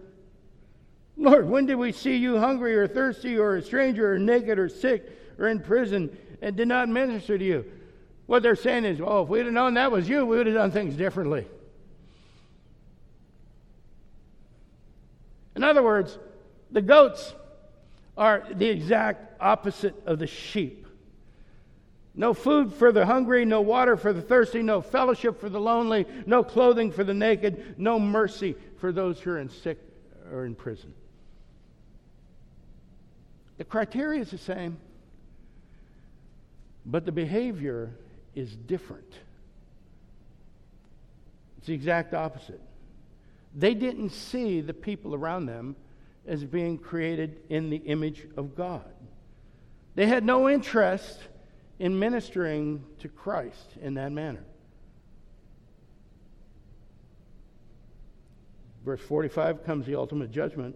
Lord, 1.17 1.47
when 1.47 1.65
did 1.65 1.75
we 1.75 1.91
see 1.91 2.17
you 2.17 2.37
hungry 2.37 2.75
or 2.75 2.87
thirsty 2.87 3.37
or 3.37 3.55
a 3.55 3.61
stranger 3.61 4.13
or 4.13 4.19
naked 4.19 4.59
or 4.59 4.69
sick 4.69 5.09
or 5.37 5.47
in 5.47 5.59
prison 5.59 6.15
and 6.41 6.55
did 6.55 6.67
not 6.67 6.89
minister 6.89 7.37
to 7.37 7.43
you? 7.43 7.65
What 8.25 8.43
they're 8.43 8.55
saying 8.55 8.85
is, 8.85 8.99
oh, 9.01 9.23
if 9.23 9.29
we'd 9.29 9.45
have 9.45 9.53
known 9.53 9.75
that 9.75 9.91
was 9.91 10.09
you, 10.09 10.25
we 10.25 10.37
would 10.37 10.47
have 10.47 10.55
done 10.55 10.71
things 10.71 10.95
differently. 10.95 11.47
In 15.55 15.63
other 15.63 15.83
words, 15.83 16.17
the 16.71 16.81
goats 16.81 17.33
are 18.17 18.45
the 18.51 18.67
exact 18.67 19.41
opposite 19.41 19.95
of 20.05 20.19
the 20.19 20.27
sheep. 20.27 20.85
No 22.13 22.33
food 22.33 22.73
for 22.73 22.91
the 22.91 23.05
hungry, 23.05 23.45
no 23.45 23.61
water 23.61 23.97
for 23.97 24.13
the 24.13 24.21
thirsty, 24.21 24.61
no 24.61 24.81
fellowship 24.81 25.39
for 25.39 25.49
the 25.49 25.59
lonely, 25.59 26.05
no 26.25 26.43
clothing 26.43 26.91
for 26.91 27.03
the 27.03 27.13
naked, 27.13 27.75
no 27.77 27.99
mercy 27.99 28.55
for 28.77 28.91
those 28.91 29.19
who 29.19 29.31
are 29.31 29.39
in 29.39 29.49
sick 29.49 29.77
or 30.31 30.45
in 30.45 30.55
prison. 30.55 30.93
The 33.57 33.63
criteria 33.63 34.21
is 34.21 34.31
the 34.31 34.37
same, 34.37 34.77
but 36.85 37.05
the 37.05 37.11
behavior 37.11 37.91
is 38.35 38.55
different. 38.55 39.13
It's 41.57 41.67
the 41.67 41.73
exact 41.73 42.13
opposite. 42.13 42.61
They 43.55 43.73
didn't 43.73 44.09
see 44.09 44.61
the 44.61 44.73
people 44.73 45.15
around 45.15 45.45
them 45.45 45.75
as 46.27 46.43
being 46.43 46.77
created 46.77 47.39
in 47.49 47.69
the 47.69 47.77
image 47.77 48.27
of 48.35 48.55
God. 48.55 48.85
They 49.95 50.07
had 50.07 50.25
no 50.25 50.49
interest 50.49 51.19
in 51.79 51.97
ministering 51.97 52.83
to 52.99 53.07
Christ 53.07 53.77
in 53.81 53.93
that 53.93 54.11
manner. 54.11 54.43
Verse 58.83 59.01
45 59.01 59.65
comes 59.65 59.85
the 59.85 59.95
ultimate 59.95 60.31
judgment. 60.31 60.75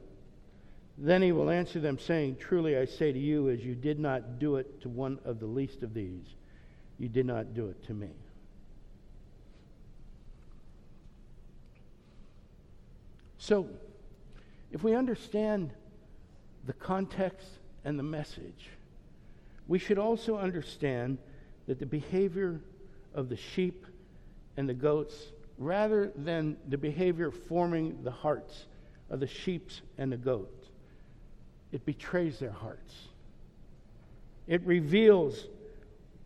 Then 1.01 1.21
he 1.21 1.31
will 1.31 1.49
answer 1.49 1.79
them, 1.79 1.97
saying, 1.97 2.37
Truly 2.41 2.77
I 2.77 2.83
say 2.83 3.13
to 3.13 3.19
you, 3.19 3.49
as 3.49 3.63
you 3.63 3.73
did 3.73 3.99
not 3.99 4.37
do 4.37 4.57
it 4.57 4.81
to 4.81 4.89
one 4.89 5.17
of 5.23 5.39
the 5.39 5.45
least 5.45 5.81
of 5.81 5.93
these, 5.93 6.25
you 6.97 7.07
did 7.07 7.25
not 7.25 7.53
do 7.53 7.67
it 7.67 7.81
to 7.85 7.93
me. 7.93 8.09
So, 13.37 13.69
if 14.73 14.83
we 14.83 14.93
understand 14.93 15.71
the 16.65 16.73
context 16.73 17.47
and 17.85 17.97
the 17.97 18.03
message, 18.03 18.67
we 19.69 19.79
should 19.79 19.97
also 19.97 20.37
understand 20.37 21.17
that 21.67 21.79
the 21.79 21.85
behavior 21.85 22.59
of 23.13 23.29
the 23.29 23.37
sheep 23.37 23.85
and 24.57 24.67
the 24.67 24.73
goats, 24.73 25.15
rather 25.57 26.11
than 26.13 26.57
the 26.67 26.77
behavior 26.77 27.31
forming 27.31 28.03
the 28.03 28.11
hearts 28.11 28.65
of 29.09 29.21
the 29.21 29.27
sheep 29.27 29.69
and 29.97 30.11
the 30.11 30.17
goats, 30.17 30.58
it 31.71 31.85
betrays 31.85 32.39
their 32.39 32.51
hearts. 32.51 32.93
It 34.47 34.61
reveals 34.65 35.47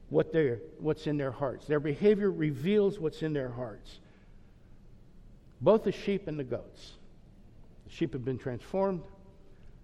what 0.10 0.34
what's 0.79 1.08
in 1.08 1.17
their 1.17 1.32
hearts. 1.32 1.65
Their 1.65 1.79
behavior 1.79 2.32
reveals 2.32 2.99
what's 2.99 3.21
in 3.21 3.34
their 3.34 3.49
hearts. 3.49 3.99
Both 5.60 5.84
the 5.84 5.91
sheep 5.91 6.27
and 6.27 6.39
the 6.39 6.43
goats. 6.43 6.93
The 7.86 7.91
sheep 7.91 8.13
have 8.13 8.23
been 8.23 8.38
transformed, 8.38 9.01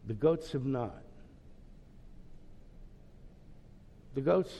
the 0.08 0.14
goats 0.14 0.52
have 0.54 0.66
not. 0.66 1.02
The 4.16 4.22
goats 4.22 4.54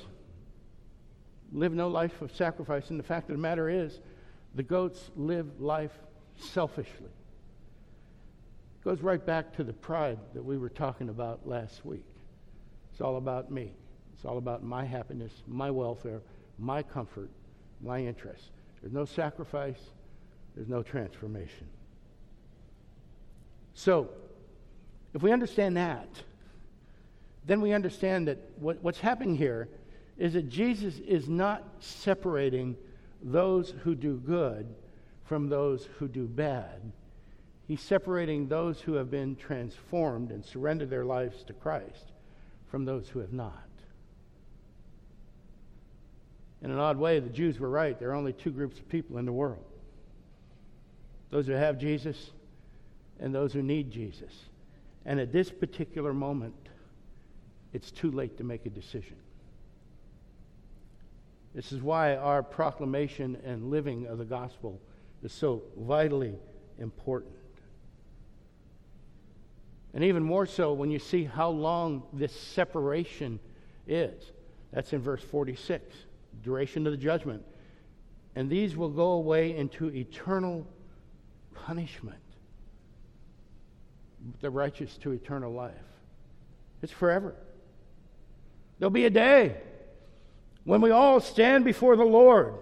live 1.52 1.74
no 1.74 1.88
life 1.88 2.22
of 2.22 2.36
sacrifice, 2.36 2.90
and 2.90 3.00
the 3.00 3.04
fact 3.04 3.30
of 3.30 3.36
the 3.36 3.42
matter 3.42 3.70
is, 3.70 4.00
the 4.56 4.64
goats 4.64 5.12
live 5.16 5.60
life 5.60 5.98
selfishly 6.38 7.10
goes 8.84 9.02
right 9.02 9.24
back 9.26 9.56
to 9.58 9.64
the 9.64 9.74
pride 9.74 10.18
that 10.34 10.44
we 10.44 10.58
were 10.58 10.70
talking 10.70 11.10
about 11.10 11.48
last 11.48 11.86
week. 11.86 12.06
It's 12.92 13.02
all 13.02 13.18
about 13.18 13.52
me. 13.52 13.72
It's 14.14 14.26
all 14.26 14.38
about 14.38 14.64
my 14.64 14.86
happiness, 14.86 15.32
my 15.48 15.72
welfare, 15.72 16.22
my 16.58 16.84
comfort, 16.84 17.30
my 17.82 18.00
interests. 18.00 18.50
There's 18.82 18.94
no 18.94 19.06
sacrifice, 19.06 19.80
there's 20.56 20.68
no 20.68 20.84
transformation. 20.84 21.68
So, 23.74 24.10
if 25.14 25.24
we 25.24 25.32
understand 25.32 25.78
that, 25.78 26.10
then 27.46 27.62
we 27.62 27.72
understand 27.72 28.28
that 28.28 28.38
what, 28.58 28.78
what's 28.84 29.00
happening 29.00 29.36
here 29.36 29.70
is 30.18 30.34
that 30.34 30.50
Jesus 30.50 31.00
is 31.00 31.30
not 31.30 31.64
separating 31.80 32.76
those 33.24 33.74
who 33.84 33.96
do 33.96 34.18
good 34.18 34.68
from 35.26 35.48
those 35.48 35.88
who 35.98 36.08
do 36.08 36.26
bad. 36.28 36.92
He's 37.70 37.82
separating 37.82 38.48
those 38.48 38.82
who 38.82 38.94
have 38.94 39.12
been 39.12 39.36
transformed 39.36 40.32
and 40.32 40.44
surrendered 40.44 40.90
their 40.90 41.06
lives 41.06 41.44
to 41.44 41.54
Christ 41.54 42.14
from 42.66 42.84
those 42.84 43.08
who 43.08 43.20
have 43.20 43.32
not. 43.32 43.70
In 46.64 46.72
an 46.72 46.80
odd 46.80 46.98
way, 46.98 47.20
the 47.20 47.30
Jews 47.30 47.60
were 47.60 47.70
right. 47.70 47.98
There 48.00 48.10
are 48.10 48.16
only 48.16 48.34
two 48.34 48.50
groups 48.50 48.80
of 48.80 48.90
people 48.90 49.20
in 49.20 49.26
the 49.26 49.32
world 49.32 49.64
those 51.30 51.46
who 51.46 51.54
have 51.54 51.78
Jesus 51.78 52.32
and 53.20 53.36
those 53.36 53.54
who 53.54 53.62
need 53.62 53.92
Jesus. 53.92 54.34
And 55.06 55.20
at 55.20 55.32
this 55.32 55.52
particular 55.52 56.12
moment, 56.12 56.56
it's 57.72 57.92
too 57.92 58.10
late 58.10 58.36
to 58.40 58.44
make 58.44 58.66
a 58.66 58.72
decision. 58.72 59.16
This 61.54 61.72
is 61.72 61.84
why 61.84 62.16
our 62.16 62.42
proclamation 62.42 63.38
and 63.46 63.70
living 63.70 64.08
of 64.08 64.18
the 64.18 64.26
gospel 64.26 64.82
is 65.22 65.32
so 65.32 65.62
vitally 65.78 66.34
important. 66.80 67.39
And 69.94 70.04
even 70.04 70.24
more 70.24 70.46
so 70.46 70.74
when 70.74 70.92
you 70.92 71.00
see 71.00 71.24
how 71.24 71.50
long 71.50 72.04
this 72.14 72.34
separation 72.34 73.40
is. 73.88 74.32
That's 74.72 74.94
in 74.94 75.02
verse 75.02 75.24
46, 75.24 75.96
duration 76.44 76.86
of 76.86 76.92
the 76.92 76.98
judgment. 76.98 77.44
And 78.36 78.50
these 78.50 78.78
will 78.78 78.90
go 78.90 79.12
away 79.12 79.56
into 79.58 79.90
eternal 79.90 80.68
punishment, 81.54 82.20
the 84.42 84.50
righteous 84.50 84.96
to 84.98 85.12
eternal 85.12 85.52
life. 85.52 85.74
It's 86.82 86.92
forever. 86.92 87.36
There'll 88.78 88.92
be 88.92 89.06
a 89.06 89.10
day 89.10 89.58
when 90.64 90.82
we 90.82 90.92
all 90.92 91.20
stand 91.20 91.66
before 91.66 91.96
the 91.96 92.06
Lord, 92.06 92.54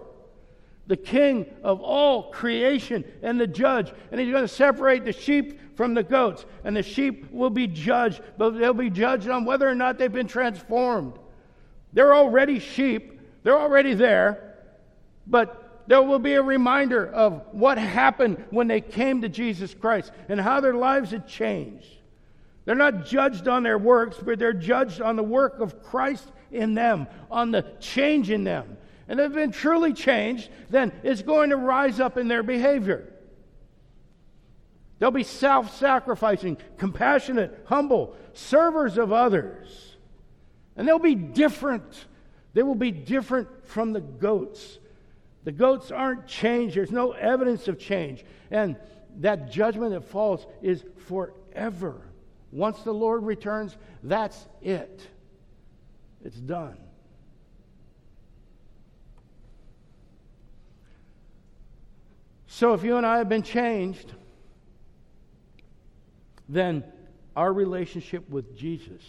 the 0.88 0.96
King 0.96 1.46
of 1.62 1.80
all 1.80 2.30
creation 2.30 3.04
and 3.22 3.40
the 3.40 3.46
judge, 3.46 3.92
and 4.10 4.20
He's 4.20 4.30
going 4.32 4.42
to 4.42 4.48
separate 4.48 5.04
the 5.04 5.12
sheep 5.12 5.60
from 5.76 5.94
the 5.94 6.02
goats, 6.02 6.44
and 6.64 6.76
the 6.76 6.82
sheep 6.82 7.30
will 7.30 7.50
be 7.50 7.68
judged, 7.68 8.20
but 8.36 8.58
they'll 8.58 8.74
be 8.74 8.90
judged 8.90 9.28
on 9.28 9.44
whether 9.44 9.68
or 9.68 9.74
not 9.74 9.98
they've 9.98 10.12
been 10.12 10.26
transformed. 10.26 11.12
They're 11.92 12.14
already 12.14 12.58
sheep, 12.58 13.20
they're 13.44 13.58
already 13.58 13.94
there, 13.94 14.56
but 15.26 15.84
there 15.86 16.02
will 16.02 16.18
be 16.18 16.34
a 16.34 16.42
reminder 16.42 17.06
of 17.06 17.42
what 17.52 17.78
happened 17.78 18.44
when 18.50 18.66
they 18.66 18.80
came 18.80 19.22
to 19.22 19.28
Jesus 19.28 19.72
Christ 19.74 20.10
and 20.28 20.40
how 20.40 20.60
their 20.60 20.74
lives 20.74 21.12
had 21.12 21.28
changed. 21.28 21.86
They're 22.64 22.74
not 22.74 23.06
judged 23.06 23.48
on 23.48 23.62
their 23.62 23.78
works, 23.78 24.18
but 24.22 24.38
they're 24.38 24.52
judged 24.52 25.00
on 25.00 25.16
the 25.16 25.22
work 25.22 25.60
of 25.60 25.82
Christ 25.82 26.30
in 26.50 26.74
them, 26.74 27.06
on 27.30 27.50
the 27.50 27.64
change 27.80 28.30
in 28.30 28.44
them. 28.44 28.76
And 29.08 29.18
they've 29.18 29.32
been 29.32 29.52
truly 29.52 29.94
changed, 29.94 30.50
then 30.68 30.92
it's 31.02 31.22
going 31.22 31.50
to 31.50 31.56
rise 31.56 31.98
up 31.98 32.18
in 32.18 32.28
their 32.28 32.42
behavior. 32.42 33.10
They'll 34.98 35.10
be 35.10 35.24
self 35.24 35.76
sacrificing, 35.76 36.58
compassionate, 36.76 37.64
humble, 37.66 38.14
servers 38.34 38.98
of 38.98 39.12
others. 39.12 39.96
And 40.76 40.86
they'll 40.86 40.98
be 40.98 41.14
different. 41.14 42.06
They 42.52 42.62
will 42.62 42.74
be 42.74 42.90
different 42.90 43.48
from 43.66 43.92
the 43.92 44.00
goats. 44.00 44.78
The 45.44 45.52
goats 45.52 45.90
aren't 45.90 46.26
changed, 46.26 46.76
there's 46.76 46.90
no 46.90 47.12
evidence 47.12 47.68
of 47.68 47.78
change. 47.78 48.24
And 48.50 48.76
that 49.20 49.50
judgment 49.50 49.92
that 49.92 50.04
falls 50.04 50.46
is 50.62 50.84
forever. 51.06 52.02
Once 52.52 52.82
the 52.82 52.92
Lord 52.92 53.22
returns, 53.24 53.76
that's 54.02 54.46
it. 54.60 55.06
It's 56.24 56.36
done. 56.36 56.76
So 62.58 62.74
if 62.74 62.82
you 62.82 62.96
and 62.96 63.06
I 63.06 63.18
have 63.18 63.28
been 63.28 63.44
changed, 63.44 64.14
then 66.48 66.82
our 67.36 67.52
relationship 67.52 68.28
with 68.28 68.58
Jesus 68.58 69.00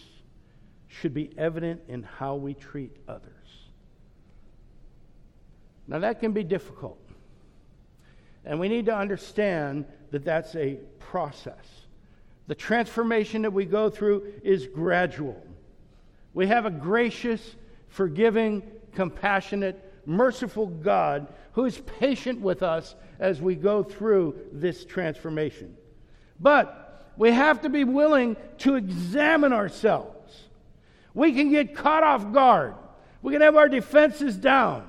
should 0.86 1.12
be 1.12 1.32
evident 1.36 1.80
in 1.88 2.04
how 2.04 2.36
we 2.36 2.54
treat 2.54 2.96
others. 3.08 3.32
Now, 5.88 5.98
that 5.98 6.20
can 6.20 6.30
be 6.30 6.44
difficult. 6.44 7.04
And 8.44 8.60
we 8.60 8.68
need 8.68 8.86
to 8.86 8.96
understand 8.96 9.84
that 10.12 10.24
that's 10.24 10.54
a 10.54 10.78
process. 11.00 11.66
The 12.46 12.54
transformation 12.54 13.42
that 13.42 13.52
we 13.52 13.64
go 13.64 13.90
through 13.90 14.32
is 14.44 14.68
gradual. 14.68 15.44
We 16.34 16.46
have 16.46 16.66
a 16.66 16.70
gracious, 16.70 17.56
forgiving, 17.88 18.62
compassionate, 18.94 19.89
merciful 20.10 20.66
God 20.66 21.28
who 21.52 21.64
is 21.64 21.78
patient 22.00 22.40
with 22.40 22.62
us 22.62 22.94
as 23.18 23.40
we 23.40 23.54
go 23.54 23.82
through 23.82 24.36
this 24.52 24.84
transformation. 24.84 25.76
But 26.38 27.12
we 27.16 27.30
have 27.32 27.62
to 27.62 27.68
be 27.68 27.84
willing 27.84 28.36
to 28.58 28.76
examine 28.76 29.52
ourselves. 29.52 30.42
We 31.14 31.32
can 31.32 31.50
get 31.50 31.74
caught 31.74 32.02
off 32.02 32.32
guard. 32.32 32.74
We 33.22 33.32
can 33.32 33.42
have 33.42 33.56
our 33.56 33.68
defenses 33.68 34.36
down. 34.36 34.86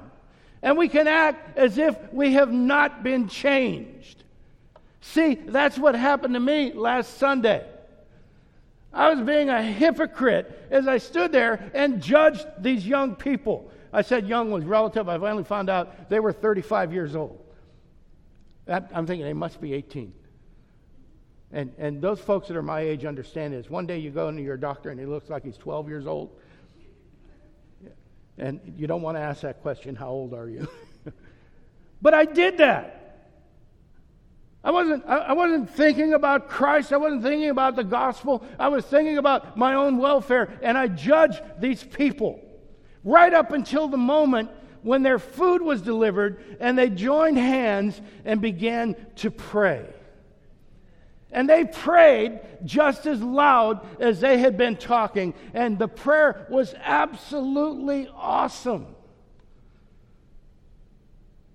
And 0.62 0.78
we 0.78 0.88
can 0.88 1.08
act 1.08 1.58
as 1.58 1.78
if 1.78 1.96
we 2.14 2.34
have 2.34 2.52
not 2.52 3.04
been 3.04 3.28
changed. 3.28 4.24
See, 5.02 5.36
that's 5.36 5.78
what 5.78 5.96
happened 5.96 6.36
to 6.36 6.40
me 6.40 6.74
last 6.74 7.18
Sunday. 7.18 7.66
I 8.94 9.14
was 9.14 9.26
being 9.26 9.50
a 9.50 9.62
hypocrite 9.62 10.68
as 10.70 10.88
I 10.88 10.98
stood 10.98 11.32
there 11.32 11.72
and 11.74 12.02
judged 12.02 12.46
these 12.60 12.86
young 12.86 13.16
people. 13.16 13.72
I 13.93 14.01
said 14.01 14.27
young 14.27 14.51
was 14.51 14.63
relative. 14.63 15.10
I 15.10 15.17
finally 15.17 15.43
found 15.43 15.69
out 15.69 16.10
they 16.10 16.19
were 16.19 16.32
35 16.32 16.93
years 16.93 17.15
old. 17.15 17.43
I'm 18.67 19.06
thinking 19.06 19.25
they 19.25 19.34
must 19.34 19.60
be 19.60 19.73
18. 19.73 20.13
And, 21.51 21.73
and 21.77 22.01
those 22.01 22.19
folks 22.19 22.47
that 22.47 22.56
are 22.56 22.62
my 22.62 22.80
age 22.80 23.04
understand 23.04 23.54
this. 23.54 23.69
One 23.69 23.86
day 23.86 23.97
you 23.97 24.10
go 24.10 24.30
into 24.30 24.41
your 24.41 24.56
doctor 24.56 24.89
and 24.89 24.99
he 24.99 25.06
looks 25.06 25.30
like 25.30 25.43
he's 25.43 25.58
12 25.58 25.89
years 25.89 26.08
old. 26.08 26.30
And 28.38 28.62
you 28.77 28.88
don't 28.88 29.01
want 29.01 29.17
to 29.17 29.21
ask 29.21 29.41
that 29.41 29.62
question, 29.62 29.95
how 29.95 30.10
old 30.10 30.34
are 30.34 30.47
you? 30.47 30.69
but 32.01 32.13
I 32.13 32.23
did 32.23 32.60
that. 32.60 32.97
I 34.63 34.71
wasn't, 34.71 35.06
I 35.06 35.34
wasn't 35.34 35.69
thinking 35.71 36.13
about 36.13 36.47
Christ. 36.47 36.93
I 36.93 36.97
wasn't 36.97 37.23
thinking 37.23 37.49
about 37.49 37.75
the 37.75 37.84
gospel. 37.84 38.45
I 38.60 38.69
was 38.69 38.86
thinking 38.86 39.17
about 39.17 39.58
my 39.58 39.73
own 39.73 39.97
welfare. 39.97 40.58
And 40.62 40.77
I 40.77 40.88
judged 40.88 41.41
these 41.60 41.84
people 41.84 42.39
right 43.04 43.34
up 43.34 43.52
until 43.52 43.88
the 43.88 43.98
moment 43.98 44.50
when 44.84 45.04
their 45.04 45.20
food 45.20 45.62
was 45.62 45.82
delivered 45.82 46.44
and 46.60 46.78
they 46.78 46.90
joined 46.90 47.38
hands 47.38 48.00
and 48.26 48.42
began 48.42 48.96
to 49.18 49.32
pray. 49.32 49.86
And 51.32 51.50
they 51.50 51.64
prayed 51.64 52.40
just 52.66 53.06
as 53.06 53.22
loud 53.22 53.86
as 54.02 54.20
they 54.20 54.38
had 54.38 54.58
been 54.58 54.76
talking. 54.76 55.34
And 55.54 55.80
the 55.80 55.88
prayer 55.88 56.46
was 56.50 56.74
absolutely 56.84 58.10
awesome. 58.14 58.88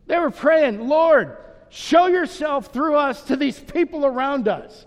They 0.07 0.19
were 0.19 0.31
praying, 0.31 0.89
Lord, 0.89 1.37
Show 1.69 2.07
yourself 2.07 2.73
through 2.73 2.97
us 2.97 3.23
to 3.25 3.37
these 3.37 3.59
people 3.59 4.07
around 4.07 4.49
us. 4.49 4.87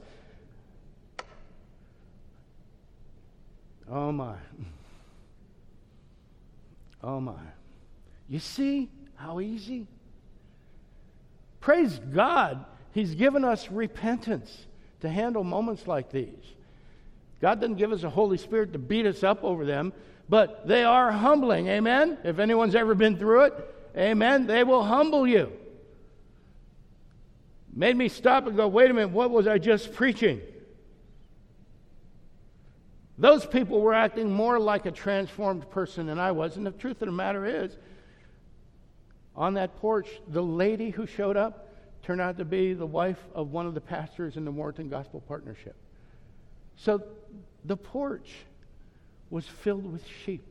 Oh 3.90 4.12
my. 4.12 4.36
Oh 7.04 7.20
my. 7.20 7.34
You 8.28 8.40
see 8.40 8.90
how 9.16 9.40
easy? 9.40 9.88
Praise 11.60 12.00
God, 12.14 12.64
He's 12.94 13.16
given 13.16 13.44
us 13.44 13.70
repentance 13.70 14.66
to 15.02 15.10
handle 15.10 15.44
moments 15.44 15.88
like 15.88 16.12
these. 16.12 16.34
God 17.42 17.62
doesn't 17.62 17.76
give 17.76 17.92
us 17.92 18.04
a 18.04 18.10
Holy 18.10 18.38
Spirit 18.38 18.74
to 18.74 18.80
beat 18.80 19.06
us 19.06 19.24
up 19.24 19.44
over 19.44 19.66
them, 19.66 19.94
but 20.28 20.68
they 20.68 20.84
are 20.84 21.12
humbling. 21.12 21.68
Amen? 21.68 22.18
If 22.24 22.40
anyone's 22.40 22.76
ever 22.76 22.96
been 22.96 23.18
through 23.18 23.46
it, 23.46 23.76
amen, 23.98 24.46
they 24.48 24.64
will 24.64 24.84
humble 24.84 25.28
you 25.28 25.52
made 27.74 27.96
me 27.96 28.10
stop 28.10 28.48
and 28.48 28.56
go, 28.56 28.68
wait 28.68 28.92
a 28.92 28.94
minute, 28.94 29.12
what 29.12 29.32
was 29.32 29.48
I 29.48 29.58
just 29.58 29.94
preaching? 29.94 30.42
Those 33.20 33.46
people 33.46 33.82
were 33.82 33.94
acting 33.94 34.32
more 34.32 34.60
like 34.60 34.86
a 34.88 34.92
transformed 34.92 35.70
person 35.70 36.08
than 36.08 36.18
I 36.18 36.32
was. 36.32 36.58
And 36.58 36.66
the 36.66 36.72
truth 36.72 37.02
of 37.02 37.08
the 37.08 37.12
matter 37.12 37.46
is, 37.46 37.78
on 39.36 39.54
that 39.54 39.76
porch, 39.78 40.08
the 40.28 40.42
lady 40.42 40.90
who 40.90 41.06
showed 41.06 41.38
up 41.38 41.68
turned 42.02 42.22
out 42.22 42.38
to 42.38 42.46
be 42.46 42.74
the 42.74 42.86
wife 42.86 43.20
of 43.36 43.52
one 43.52 43.68
of 43.68 43.74
the 43.74 43.82
pastors 43.82 44.38
in 44.38 44.46
the 44.46 44.52
Morton 44.52 44.90
Gospel 44.90 45.22
Partnership. 45.28 45.76
So 46.78 47.04
the 47.66 47.78
porch 47.78 48.30
was 49.30 49.46
filled 49.46 49.92
with 49.92 50.04
sheep. 50.26 50.46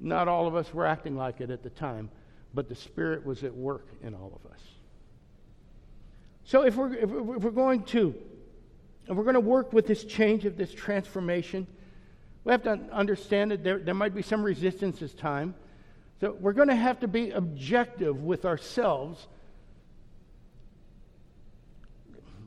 Not 0.00 0.26
all 0.26 0.46
of 0.46 0.56
us 0.56 0.72
were 0.74 0.86
acting 0.86 1.16
like 1.16 1.40
it 1.40 1.50
at 1.50 1.62
the 1.62 1.70
time 1.70 2.08
but 2.54 2.68
the 2.68 2.74
Spirit 2.74 3.26
was 3.26 3.42
at 3.42 3.54
work 3.54 3.86
in 4.02 4.14
all 4.14 4.40
of 4.42 4.50
us. 4.50 4.60
So 6.44 6.62
if 6.62 6.76
we're, 6.76 6.94
if 6.94 7.10
we're 7.10 7.50
going 7.50 7.82
to 7.84 8.14
And 9.06 9.16
we're 9.16 9.24
going 9.24 9.34
to 9.34 9.40
work 9.40 9.72
with 9.72 9.86
this 9.86 10.04
change 10.04 10.44
of 10.44 10.56
this 10.56 10.72
transformation. 10.72 11.66
We 12.44 12.52
have 12.52 12.62
to 12.64 12.80
understand 12.92 13.50
that 13.50 13.62
there, 13.64 13.78
there 13.78 13.94
might 13.94 14.14
be 14.14 14.22
some 14.22 14.42
resistance 14.42 15.00
this 15.00 15.14
time. 15.14 15.54
So 16.20 16.36
we're 16.38 16.52
going 16.52 16.68
to 16.68 16.76
have 16.76 17.00
to 17.00 17.08
be 17.08 17.30
objective 17.30 18.22
with 18.22 18.44
ourselves. 18.44 19.26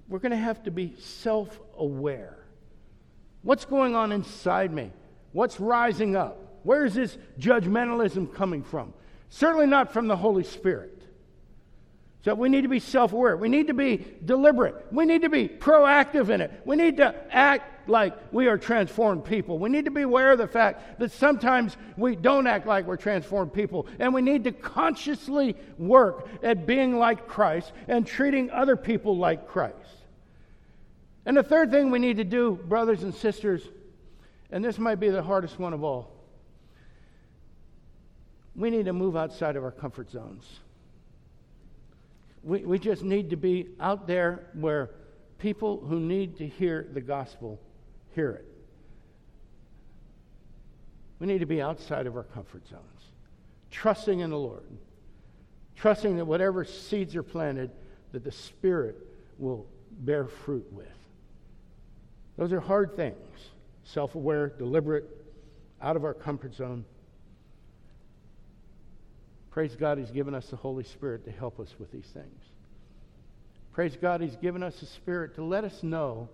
We're 0.07 0.19
going 0.19 0.31
to 0.31 0.37
have 0.37 0.63
to 0.63 0.71
be 0.71 0.95
self 0.99 1.59
aware. 1.77 2.37
What's 3.43 3.65
going 3.65 3.95
on 3.95 4.11
inside 4.11 4.73
me? 4.73 4.91
What's 5.31 5.59
rising 5.59 6.15
up? 6.15 6.59
Where 6.63 6.85
is 6.85 6.95
this 6.95 7.17
judgmentalism 7.39 8.33
coming 8.33 8.63
from? 8.63 8.93
Certainly 9.29 9.67
not 9.67 9.93
from 9.93 10.07
the 10.07 10.15
Holy 10.15 10.43
Spirit. 10.43 10.96
So 12.27 12.35
we 12.35 12.49
need 12.49 12.63
to 12.63 12.67
be 12.67 12.81
self 12.81 13.13
aware. 13.13 13.37
We 13.37 13.47
need 13.47 13.67
to 13.67 13.73
be 13.73 14.05
deliberate. 14.25 14.91
We 14.91 15.05
need 15.05 15.21
to 15.21 15.29
be 15.29 15.47
proactive 15.47 16.27
in 16.27 16.41
it. 16.41 16.51
We 16.65 16.75
need 16.75 16.97
to 16.97 17.15
act 17.33 17.87
like 17.87 18.33
we 18.33 18.47
are 18.47 18.57
transformed 18.57 19.23
people. 19.23 19.59
We 19.59 19.69
need 19.69 19.85
to 19.85 19.91
be 19.91 20.01
aware 20.01 20.33
of 20.33 20.37
the 20.37 20.47
fact 20.49 20.99
that 20.99 21.13
sometimes 21.13 21.77
we 21.95 22.17
don't 22.17 22.45
act 22.45 22.67
like 22.67 22.85
we're 22.85 22.97
transformed 22.97 23.53
people. 23.53 23.87
And 23.99 24.13
we 24.13 24.21
need 24.21 24.43
to 24.43 24.51
consciously 24.51 25.55
work 25.77 26.27
at 26.43 26.65
being 26.65 26.99
like 26.99 27.29
Christ 27.29 27.71
and 27.87 28.05
treating 28.05 28.51
other 28.51 28.75
people 28.75 29.17
like 29.17 29.47
Christ. 29.47 29.77
And 31.25 31.37
the 31.37 31.43
third 31.43 31.71
thing 31.71 31.91
we 31.91 31.99
need 31.99 32.17
to 32.17 32.25
do, 32.25 32.59
brothers 32.67 33.03
and 33.03 33.15
sisters, 33.15 33.63
and 34.51 34.65
this 34.65 34.77
might 34.77 34.99
be 34.99 35.07
the 35.07 35.23
hardest 35.23 35.59
one 35.59 35.71
of 35.71 35.81
all, 35.81 36.11
we 38.53 38.69
need 38.69 38.83
to 38.83 38.91
move 38.93 39.15
outside 39.15 39.55
of 39.55 39.63
our 39.63 39.71
comfort 39.71 40.11
zones 40.11 40.59
we, 42.47 42.59
we 42.59 42.79
just 42.79 43.03
need 43.03 43.31
to 43.31 43.35
be 43.35 43.67
out 43.77 44.07
there 44.07 44.47
where 44.53 44.91
people 45.37 45.83
who 45.85 45.99
need 45.99 46.37
to 46.37 46.47
hear 46.47 46.87
the 46.93 47.01
gospel 47.01 47.59
hear 48.15 48.31
it. 48.31 48.45
We 51.19 51.27
need 51.27 51.39
to 51.39 51.45
be 51.45 51.61
outside 51.61 52.07
of 52.07 52.15
our 52.15 52.23
comfort 52.23 52.65
zones, 52.65 53.11
trusting 53.69 54.21
in 54.21 54.29
the 54.29 54.37
Lord, 54.37 54.63
trusting 55.75 56.15
that 56.15 56.25
whatever 56.25 56.63
seeds 56.63 57.17
are 57.17 57.23
planted, 57.23 57.69
that 58.13 58.23
the 58.23 58.31
Spirit 58.31 58.95
will 59.37 59.65
bear 59.99 60.25
fruit 60.25 60.65
with. 60.71 60.87
Those 62.37 62.53
are 62.53 62.61
hard 62.61 62.95
things 62.95 63.17
self 63.83 64.15
aware, 64.15 64.47
deliberate, 64.47 65.05
out 65.81 65.97
of 65.97 66.05
our 66.05 66.13
comfort 66.13 66.55
zone. 66.55 66.85
Praise 69.57 69.75
God, 69.75 69.97
He's 69.97 70.11
given 70.11 70.35
us 70.35 70.45
the 70.51 70.55
Holy 70.55 70.83
Spirit 70.83 71.25
to 71.25 71.31
help 71.31 71.59
us 71.59 71.73
with 71.79 71.91
these 71.91 72.05
things. 72.13 72.43
Praise 73.73 73.97
God, 73.99 74.21
He's 74.21 74.35
given 74.35 74.61
us 74.61 74.79
a 74.83 74.85
Spirit 74.85 75.33
to 75.33 75.43
let 75.43 75.63
us 75.63 75.81
know 75.81 76.29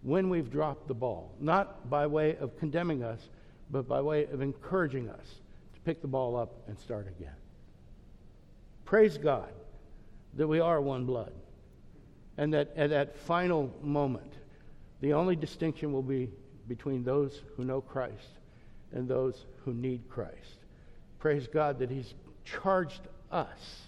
when 0.00 0.30
we've 0.30 0.50
dropped 0.50 0.88
the 0.88 0.94
ball, 0.94 1.34
not 1.38 1.90
by 1.90 2.06
way 2.06 2.34
of 2.36 2.58
condemning 2.58 3.02
us, 3.04 3.28
but 3.70 3.86
by 3.86 4.00
way 4.00 4.24
of 4.24 4.40
encouraging 4.40 5.10
us 5.10 5.26
to 5.74 5.80
pick 5.80 6.00
the 6.00 6.08
ball 6.08 6.34
up 6.34 6.62
and 6.66 6.78
start 6.78 7.06
again. 7.08 7.34
Praise 8.86 9.18
God 9.18 9.52
that 10.38 10.48
we 10.48 10.58
are 10.58 10.80
one 10.80 11.04
blood, 11.04 11.34
and 12.38 12.54
that 12.54 12.72
at 12.74 12.88
that 12.88 13.18
final 13.18 13.70
moment, 13.82 14.32
the 15.02 15.12
only 15.12 15.36
distinction 15.36 15.92
will 15.92 16.00
be 16.00 16.30
between 16.68 17.04
those 17.04 17.42
who 17.54 17.66
know 17.66 17.82
Christ 17.82 18.30
and 18.92 19.06
those 19.06 19.44
who 19.66 19.74
need 19.74 20.08
Christ. 20.08 20.56
Praise 21.18 21.46
God 21.46 21.78
that 21.80 21.90
He's 21.90 22.14
charged 22.44 23.00
us, 23.30 23.80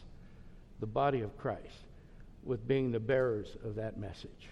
the 0.80 0.86
body 0.86 1.20
of 1.20 1.36
Christ, 1.38 1.84
with 2.42 2.66
being 2.66 2.92
the 2.92 3.00
bearers 3.00 3.48
of 3.64 3.76
that 3.76 3.98
message. 3.98 4.48